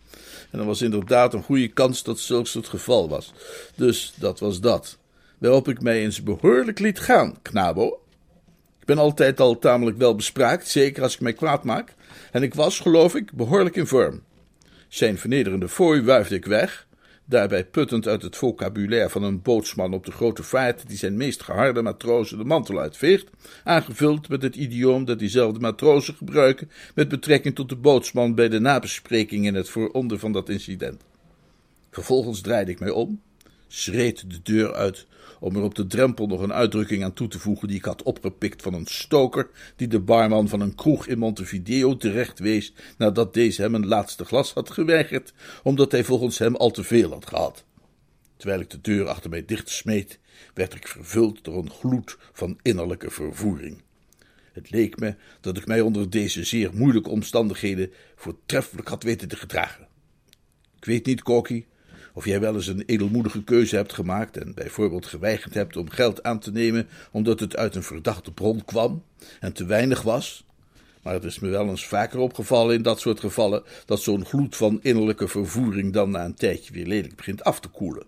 En 0.52 0.60
er 0.60 0.66
was 0.66 0.82
inderdaad 0.82 1.34
een 1.34 1.44
goede 1.44 1.68
kans 1.68 2.04
dat 2.04 2.20
zulks 2.20 2.54
het 2.54 2.68
geval 2.68 3.10
was. 3.10 3.34
Dus 3.76 4.14
dat 4.16 4.40
was 4.40 4.60
dat. 4.60 4.98
Waarop 5.38 5.68
ik 5.68 5.82
mij 5.82 6.02
eens 6.02 6.24
behoorlijk 6.24 6.80
liet 6.80 7.00
gaan, 7.00 7.42
knabo. 7.42 8.00
Ik 8.80 8.86
ben 8.86 8.98
altijd 8.98 9.40
al 9.40 9.60
tamelijk 9.60 9.98
wel 9.98 10.16
bespraakt, 10.16 10.68
zeker 10.68 11.04
als 11.04 11.14
ik 11.14 11.22
mij 11.22 11.34
kwaad 11.34 11.64
maak. 11.64 11.94
En 12.32 12.44
ik 12.44 12.54
was, 12.54 12.80
geloof 12.80 13.16
ik, 13.16 13.32
behoorlijk 13.32 13.76
in 13.76 13.88
vorm. 13.88 14.22
Zijn 14.88 15.18
vernederende 15.18 15.70
fooi 15.70 16.02
wuifde 16.02 16.36
ik 16.36 16.46
weg, 16.46 16.88
daarbij 17.34 17.66
puttend 17.66 18.08
uit 18.08 18.22
het 18.22 18.36
vocabulaire 18.36 19.10
van 19.10 19.24
een 19.24 19.42
bootsman 19.42 19.94
op 19.94 20.06
de 20.06 20.12
grote 20.12 20.44
vaart 20.44 20.88
die 20.88 20.98
zijn 20.98 21.18
meest 21.18 21.44
geharde 21.44 21.82
matrozen 21.82 22.38
de 22.38 22.44
mantel 22.44 22.80
uitveegt, 22.80 23.30
aangevuld 23.64 24.30
met 24.30 24.42
het 24.42 24.56
idioom 24.56 25.06
dat 25.06 25.20
diezelfde 25.20 25.60
matrozen 25.60 26.14
gebruiken 26.14 26.70
met 26.96 27.08
betrekking 27.08 27.56
tot 27.56 27.70
de 27.70 27.76
bootsman 27.76 28.36
bij 28.36 28.50
de 28.50 28.60
nabespreking 28.60 29.46
in 29.46 29.56
het 29.56 29.70
vooronder 29.70 30.20
van 30.20 30.32
dat 30.32 30.50
incident. 30.50 31.02
Vervolgens 31.92 32.42
draaide 32.42 32.72
ik 32.72 32.80
mij 32.80 32.90
om, 32.90 33.22
schreed 33.68 34.30
de 34.30 34.40
deur 34.44 34.74
uit 34.74 35.06
om 35.44 35.56
er 35.56 35.62
op 35.62 35.76
de 35.76 35.88
drempel 35.88 36.28
nog 36.28 36.42
een 36.42 36.54
uitdrukking 36.54 37.04
aan 37.04 37.14
toe 37.14 37.28
te 37.28 37.40
voegen 37.40 37.68
die 37.68 37.78
ik 37.78 37.86
had 37.86 38.04
opgepikt 38.04 38.62
van 38.62 38.74
een 38.74 38.86
stoker 38.86 39.50
die 39.76 39.88
de 39.88 40.00
barman 40.00 40.50
van 40.50 40.62
een 40.62 40.76
kroeg 40.76 41.08
in 41.08 41.18
Montevideo 41.18 41.98
terecht 41.98 42.40
wees 42.40 42.74
nadat 42.98 43.34
deze 43.34 43.62
hem 43.62 43.76
een 43.76 43.88
laatste 43.88 44.26
glas 44.26 44.54
had 44.54 44.70
geweigerd, 44.70 45.34
omdat 45.64 45.92
hij 45.92 46.04
volgens 46.04 46.38
hem 46.38 46.56
al 46.56 46.72
te 46.72 46.84
veel 46.84 47.12
had 47.12 47.28
gehad. 47.28 47.66
Terwijl 48.38 48.60
ik 48.60 48.70
de 48.70 48.82
deur 48.82 49.08
achter 49.08 49.30
mij 49.30 49.46
dicht 49.46 49.70
smeet, 49.70 50.20
werd 50.54 50.76
ik 50.76 50.88
vervuld 50.88 51.44
door 51.44 51.58
een 51.58 51.72
gloed 51.72 52.18
van 52.32 52.60
innerlijke 52.62 53.12
vervoering. 53.12 53.82
Het 54.52 54.72
leek 54.72 55.00
me 55.00 55.16
dat 55.42 55.58
ik 55.58 55.68
mij 55.68 55.82
onder 55.82 56.10
deze 56.10 56.44
zeer 56.44 56.74
moeilijke 56.74 57.10
omstandigheden 57.10 57.92
voortreffelijk 58.16 58.88
had 58.88 59.04
weten 59.04 59.28
te 59.28 59.36
gedragen. 59.36 59.88
Ik 60.78 60.86
weet 60.86 61.06
niet, 61.06 61.22
Corky, 61.22 61.66
of 62.14 62.26
jij 62.26 62.40
wel 62.40 62.56
eens 62.56 62.68
een 62.68 62.84
edelmoedige 62.86 63.44
keuze 63.44 63.76
hebt 63.76 63.94
gemaakt 63.94 64.38
en 64.38 64.54
bijvoorbeeld 64.54 65.06
geweigerd 65.06 65.54
hebt 65.54 65.78
om 65.78 65.90
geld 65.90 66.24
aan 66.24 66.40
te 66.40 66.52
nemen 66.52 66.88
omdat 67.12 67.40
het 67.40 67.56
uit 67.56 67.76
een 67.76 67.84
verdachte 67.84 68.32
bron 68.32 68.66
kwam 68.66 69.04
en 69.40 69.54
te 69.54 69.66
weinig 69.66 70.02
was. 70.02 70.46
Maar 71.02 71.14
het 71.14 71.24
is 71.24 71.40
me 71.40 71.50
wel 71.50 71.68
eens 71.68 71.86
vaker 71.86 72.20
opgevallen 72.20 72.76
in 72.76 72.82
dat 72.82 73.00
soort 73.00 73.20
gevallen 73.20 73.64
dat 73.86 74.02
zo'n 74.02 74.26
gloed 74.26 74.56
van 74.56 74.80
innerlijke 74.82 75.28
vervoering 75.28 75.94
dan 75.94 76.12
na 76.12 76.26
een 76.26 76.36
tijdje 76.36 76.74
weer 76.74 76.86
lelijk 76.86 77.16
begint 77.16 77.44
af 77.44 77.60
te 77.60 77.68
koelen. 77.68 78.06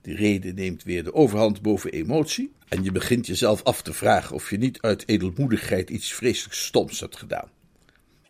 De 0.00 0.14
reden 0.14 0.54
neemt 0.54 0.82
weer 0.82 1.04
de 1.04 1.14
overhand 1.14 1.62
boven 1.62 1.92
emotie 1.92 2.52
en 2.68 2.84
je 2.84 2.92
begint 2.92 3.26
jezelf 3.26 3.62
af 3.62 3.82
te 3.82 3.92
vragen 3.92 4.34
of 4.34 4.50
je 4.50 4.58
niet 4.58 4.80
uit 4.80 5.08
edelmoedigheid 5.08 5.90
iets 5.90 6.12
vreselijk 6.12 6.54
stoms 6.54 7.00
hebt 7.00 7.16
gedaan. 7.16 7.48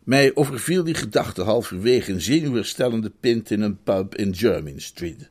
Mij 0.07 0.31
overviel 0.35 0.83
die 0.83 0.93
gedachte 0.93 1.41
halverwege 1.41 2.11
een 2.11 2.21
zenuwherstellende 2.21 3.11
pint 3.19 3.51
in 3.51 3.61
een 3.61 3.83
pub 3.83 4.15
in 4.15 4.29
Jermyn 4.29 4.81
Street. 4.81 5.29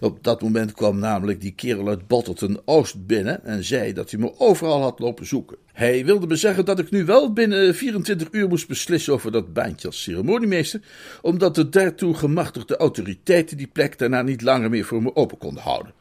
Op 0.00 0.24
dat 0.24 0.42
moment 0.42 0.72
kwam 0.72 0.98
namelijk 0.98 1.40
die 1.40 1.52
kerel 1.52 1.88
uit 1.88 2.06
Bottleton 2.06 2.60
Oost 2.64 3.06
binnen 3.06 3.44
en 3.44 3.64
zei 3.64 3.92
dat 3.92 4.10
hij 4.10 4.20
me 4.20 4.38
overal 4.38 4.82
had 4.82 4.98
lopen 4.98 5.26
zoeken. 5.26 5.56
Hij 5.72 6.04
wilde 6.04 6.26
me 6.26 6.36
zeggen 6.36 6.64
dat 6.64 6.78
ik 6.78 6.90
nu 6.90 7.04
wel 7.04 7.32
binnen 7.32 7.74
24 7.74 8.28
uur 8.30 8.48
moest 8.48 8.68
beslissen 8.68 9.12
over 9.12 9.32
dat 9.32 9.52
baantje 9.52 9.86
als 9.86 10.02
ceremoniemeester, 10.02 10.80
omdat 11.22 11.54
de 11.54 11.68
daartoe 11.68 12.14
gemachtigde 12.14 12.76
autoriteiten 12.76 13.56
die 13.56 13.70
plek 13.72 13.98
daarna 13.98 14.22
niet 14.22 14.42
langer 14.42 14.70
meer 14.70 14.84
voor 14.84 15.02
me 15.02 15.16
open 15.16 15.38
konden 15.38 15.62
houden. 15.62 15.92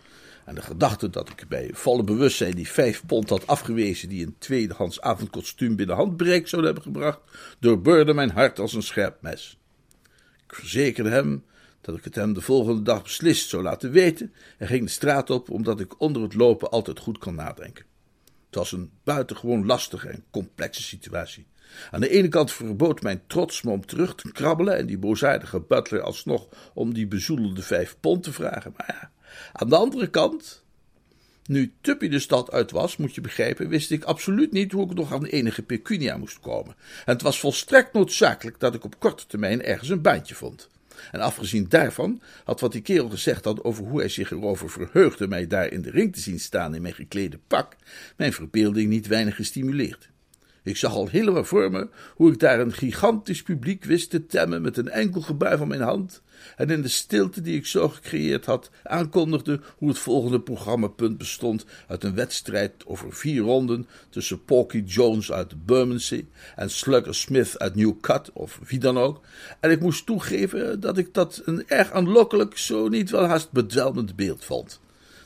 En 0.45 0.55
de 0.55 0.61
gedachte 0.61 1.09
dat 1.09 1.29
ik 1.29 1.45
bij 1.47 1.69
volle 1.73 2.03
bewustzijn 2.03 2.55
die 2.55 2.67
vijf 2.67 3.05
pond 3.05 3.29
had 3.29 3.47
afgewezen 3.47 4.09
die 4.09 4.25
een 4.25 4.35
tweedehands 4.37 5.01
avondkostuum 5.01 5.75
binnen 5.75 5.95
handbereik 5.95 6.47
zou 6.47 6.65
hebben 6.65 6.83
gebracht, 6.83 7.19
doorbeurde 7.59 8.13
mijn 8.13 8.31
hart 8.31 8.59
als 8.59 8.73
een 8.73 8.83
scherp 8.83 9.21
mes. 9.21 9.57
Ik 10.47 10.55
verzekerde 10.55 11.09
hem 11.09 11.43
dat 11.81 11.97
ik 11.97 12.03
het 12.03 12.15
hem 12.15 12.33
de 12.33 12.41
volgende 12.41 12.81
dag 12.81 13.03
beslist 13.03 13.49
zou 13.49 13.63
laten 13.63 13.91
weten 13.91 14.33
en 14.57 14.67
ging 14.67 14.83
de 14.83 14.91
straat 14.91 15.29
op 15.29 15.49
omdat 15.49 15.79
ik 15.79 16.01
onder 16.01 16.21
het 16.21 16.33
lopen 16.33 16.69
altijd 16.69 16.99
goed 16.99 17.17
kan 17.17 17.35
nadenken. 17.35 17.85
Het 18.45 18.55
was 18.55 18.71
een 18.71 18.91
buitengewoon 19.03 19.65
lastige 19.65 20.07
en 20.07 20.23
complexe 20.31 20.81
situatie. 20.81 21.47
Aan 21.91 22.01
de 22.01 22.09
ene 22.09 22.27
kant 22.27 22.51
verbood 22.51 23.01
mijn 23.01 23.21
trots 23.27 23.61
me 23.61 23.71
om 23.71 23.85
terug 23.85 24.15
te 24.15 24.31
krabbelen 24.31 24.77
en 24.77 24.85
die 24.85 24.97
boosaardige 24.97 25.59
butler 25.59 26.01
alsnog 26.01 26.47
om 26.73 26.93
die 26.93 27.07
bezoedelde 27.07 27.61
vijf 27.61 27.97
pond 27.99 28.23
te 28.23 28.33
vragen, 28.33 28.73
maar 28.77 28.85
ja, 29.01 29.11
aan 29.53 29.69
de 29.69 29.75
andere 29.75 30.09
kant, 30.09 30.63
nu 31.45 31.73
Tuppy 31.81 32.07
de 32.07 32.19
stad 32.19 32.51
uit 32.51 32.71
was, 32.71 32.97
moet 32.97 33.15
je 33.15 33.21
begrijpen, 33.21 33.69
wist 33.69 33.91
ik 33.91 34.03
absoluut 34.03 34.51
niet 34.51 34.71
hoe 34.71 34.89
ik 34.89 34.93
nog 34.93 35.13
aan 35.13 35.25
enige 35.25 35.61
pecunia 35.61 36.17
moest 36.17 36.39
komen. 36.39 36.75
En 37.05 37.13
het 37.13 37.21
was 37.21 37.39
volstrekt 37.39 37.93
noodzakelijk 37.93 38.59
dat 38.59 38.75
ik 38.75 38.83
op 38.83 38.99
korte 38.99 39.25
termijn 39.25 39.63
ergens 39.63 39.89
een 39.89 40.01
baantje 40.01 40.35
vond. 40.35 40.69
En 41.11 41.19
afgezien 41.19 41.65
daarvan 41.69 42.21
had 42.43 42.59
wat 42.59 42.71
die 42.71 42.81
kerel 42.81 43.09
gezegd 43.09 43.45
had 43.45 43.63
over 43.63 43.83
hoe 43.83 43.99
hij 43.99 44.09
zich 44.09 44.31
erover 44.31 44.69
verheugde 44.69 45.27
mij 45.27 45.47
daar 45.47 45.71
in 45.71 45.81
de 45.81 45.89
ring 45.89 46.13
te 46.13 46.19
zien 46.19 46.39
staan 46.39 46.75
in 46.75 46.81
mijn 46.81 46.93
geklede 46.93 47.39
pak, 47.47 47.75
mijn 48.17 48.33
verbeelding 48.33 48.89
niet 48.89 49.07
weinig 49.07 49.35
gestimuleerd. 49.35 50.09
Ik 50.63 50.77
zag 50.77 50.93
al 50.93 51.07
helemaal 51.07 51.43
voor 51.43 51.71
me 51.71 51.87
hoe 52.15 52.31
ik 52.31 52.39
daar 52.39 52.59
een 52.59 52.73
gigantisch 52.73 53.43
publiek 53.43 53.83
wist 53.83 54.09
te 54.09 54.25
temmen 54.25 54.61
met 54.61 54.77
een 54.77 54.89
enkel 54.89 55.21
gebaar 55.21 55.57
van 55.57 55.67
mijn 55.67 55.81
hand 55.81 56.21
en 56.55 56.69
in 56.69 56.81
de 56.81 56.87
stilte 56.87 57.41
die 57.41 57.55
ik 57.55 57.65
zo 57.65 57.89
gecreëerd 57.89 58.45
had 58.45 58.69
aankondigde 58.83 59.59
hoe 59.77 59.89
het 59.89 59.97
volgende 59.97 60.41
programmapunt 60.41 61.17
bestond 61.17 61.65
uit 61.87 62.03
een 62.03 62.15
wedstrijd 62.15 62.73
over 62.85 63.13
vier 63.13 63.41
ronden 63.41 63.87
tussen 64.09 64.45
Porky 64.45 64.83
Jones 64.85 65.31
uit 65.31 65.65
Bermondsey 65.65 66.27
en 66.55 66.69
Slugger 66.69 67.15
Smith 67.15 67.59
uit 67.59 67.75
New 67.75 67.99
Cut 68.01 68.31
of 68.33 68.59
wie 68.67 68.79
dan 68.79 68.97
ook. 68.97 69.21
En 69.59 69.71
ik 69.71 69.79
moest 69.79 70.05
toegeven 70.05 70.79
dat 70.79 70.97
ik 70.97 71.13
dat 71.13 71.41
een 71.45 71.67
erg 71.67 71.91
aanlokkelijk, 71.91 72.57
zo 72.57 72.87
niet 72.87 73.09
wel 73.09 73.25
haast 73.25 73.51
bedwelmend 73.51 74.15
beeld 74.15 74.45
vond. 74.45 74.79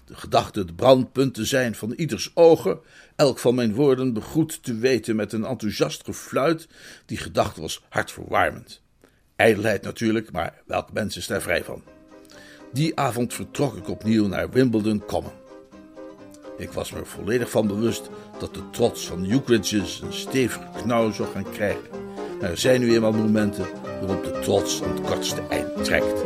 De 0.06 0.15
gedachte 0.15 0.60
het 0.60 0.76
brandpunt 0.76 1.34
te 1.34 1.45
zijn 1.45 1.76
van 1.76 1.91
ieders 1.91 2.32
ogen, 2.34 2.80
elk 3.15 3.39
van 3.39 3.56
mijn 3.56 3.73
woorden 3.73 4.13
begroet 4.13 4.63
te 4.63 4.75
weten 4.75 5.15
met 5.15 5.34
een 5.34 5.45
enthousiast 5.45 6.04
gefluit, 6.04 6.67
die 7.06 7.17
gedachte 7.17 7.62
was 7.62 7.82
hartverwarmend. 7.89 8.82
Ijdelheid 9.36 9.82
natuurlijk, 9.82 10.32
maar 10.32 10.62
welk 10.65 10.93
mens 10.93 11.17
is 11.17 11.28
daar 11.28 11.41
vrij 11.41 11.63
van? 11.63 11.84
Die 12.73 12.99
avond 12.99 13.34
vertrok 13.34 13.78
ik 13.78 13.89
opnieuw 13.89 14.28
naar 14.28 14.49
Wimbledon 14.49 15.06
Common. 15.06 15.32
Ik 16.58 16.71
was 16.71 16.91
me 16.91 17.06
volledig 17.06 17.49
van 17.49 17.67
bewust 17.67 18.10
dat 18.39 18.54
de 18.54 18.69
trots 18.69 19.08
van 19.08 19.32
Ukridges 19.32 20.01
een 20.01 20.13
stevige 20.13 20.67
knauw 20.82 21.12
zou 21.12 21.30
gaan 21.30 21.51
krijgen. 21.51 21.89
Maar 22.39 22.49
er 22.49 22.58
zijn 22.58 22.80
nu 22.80 22.93
eenmaal 22.93 23.13
momenten 23.13 23.67
waarop 23.84 24.23
de 24.23 24.39
trots 24.39 24.84
aan 24.84 24.89
het 24.89 25.01
kortste 25.01 25.41
eind 25.49 25.84
trekt. 25.84 26.23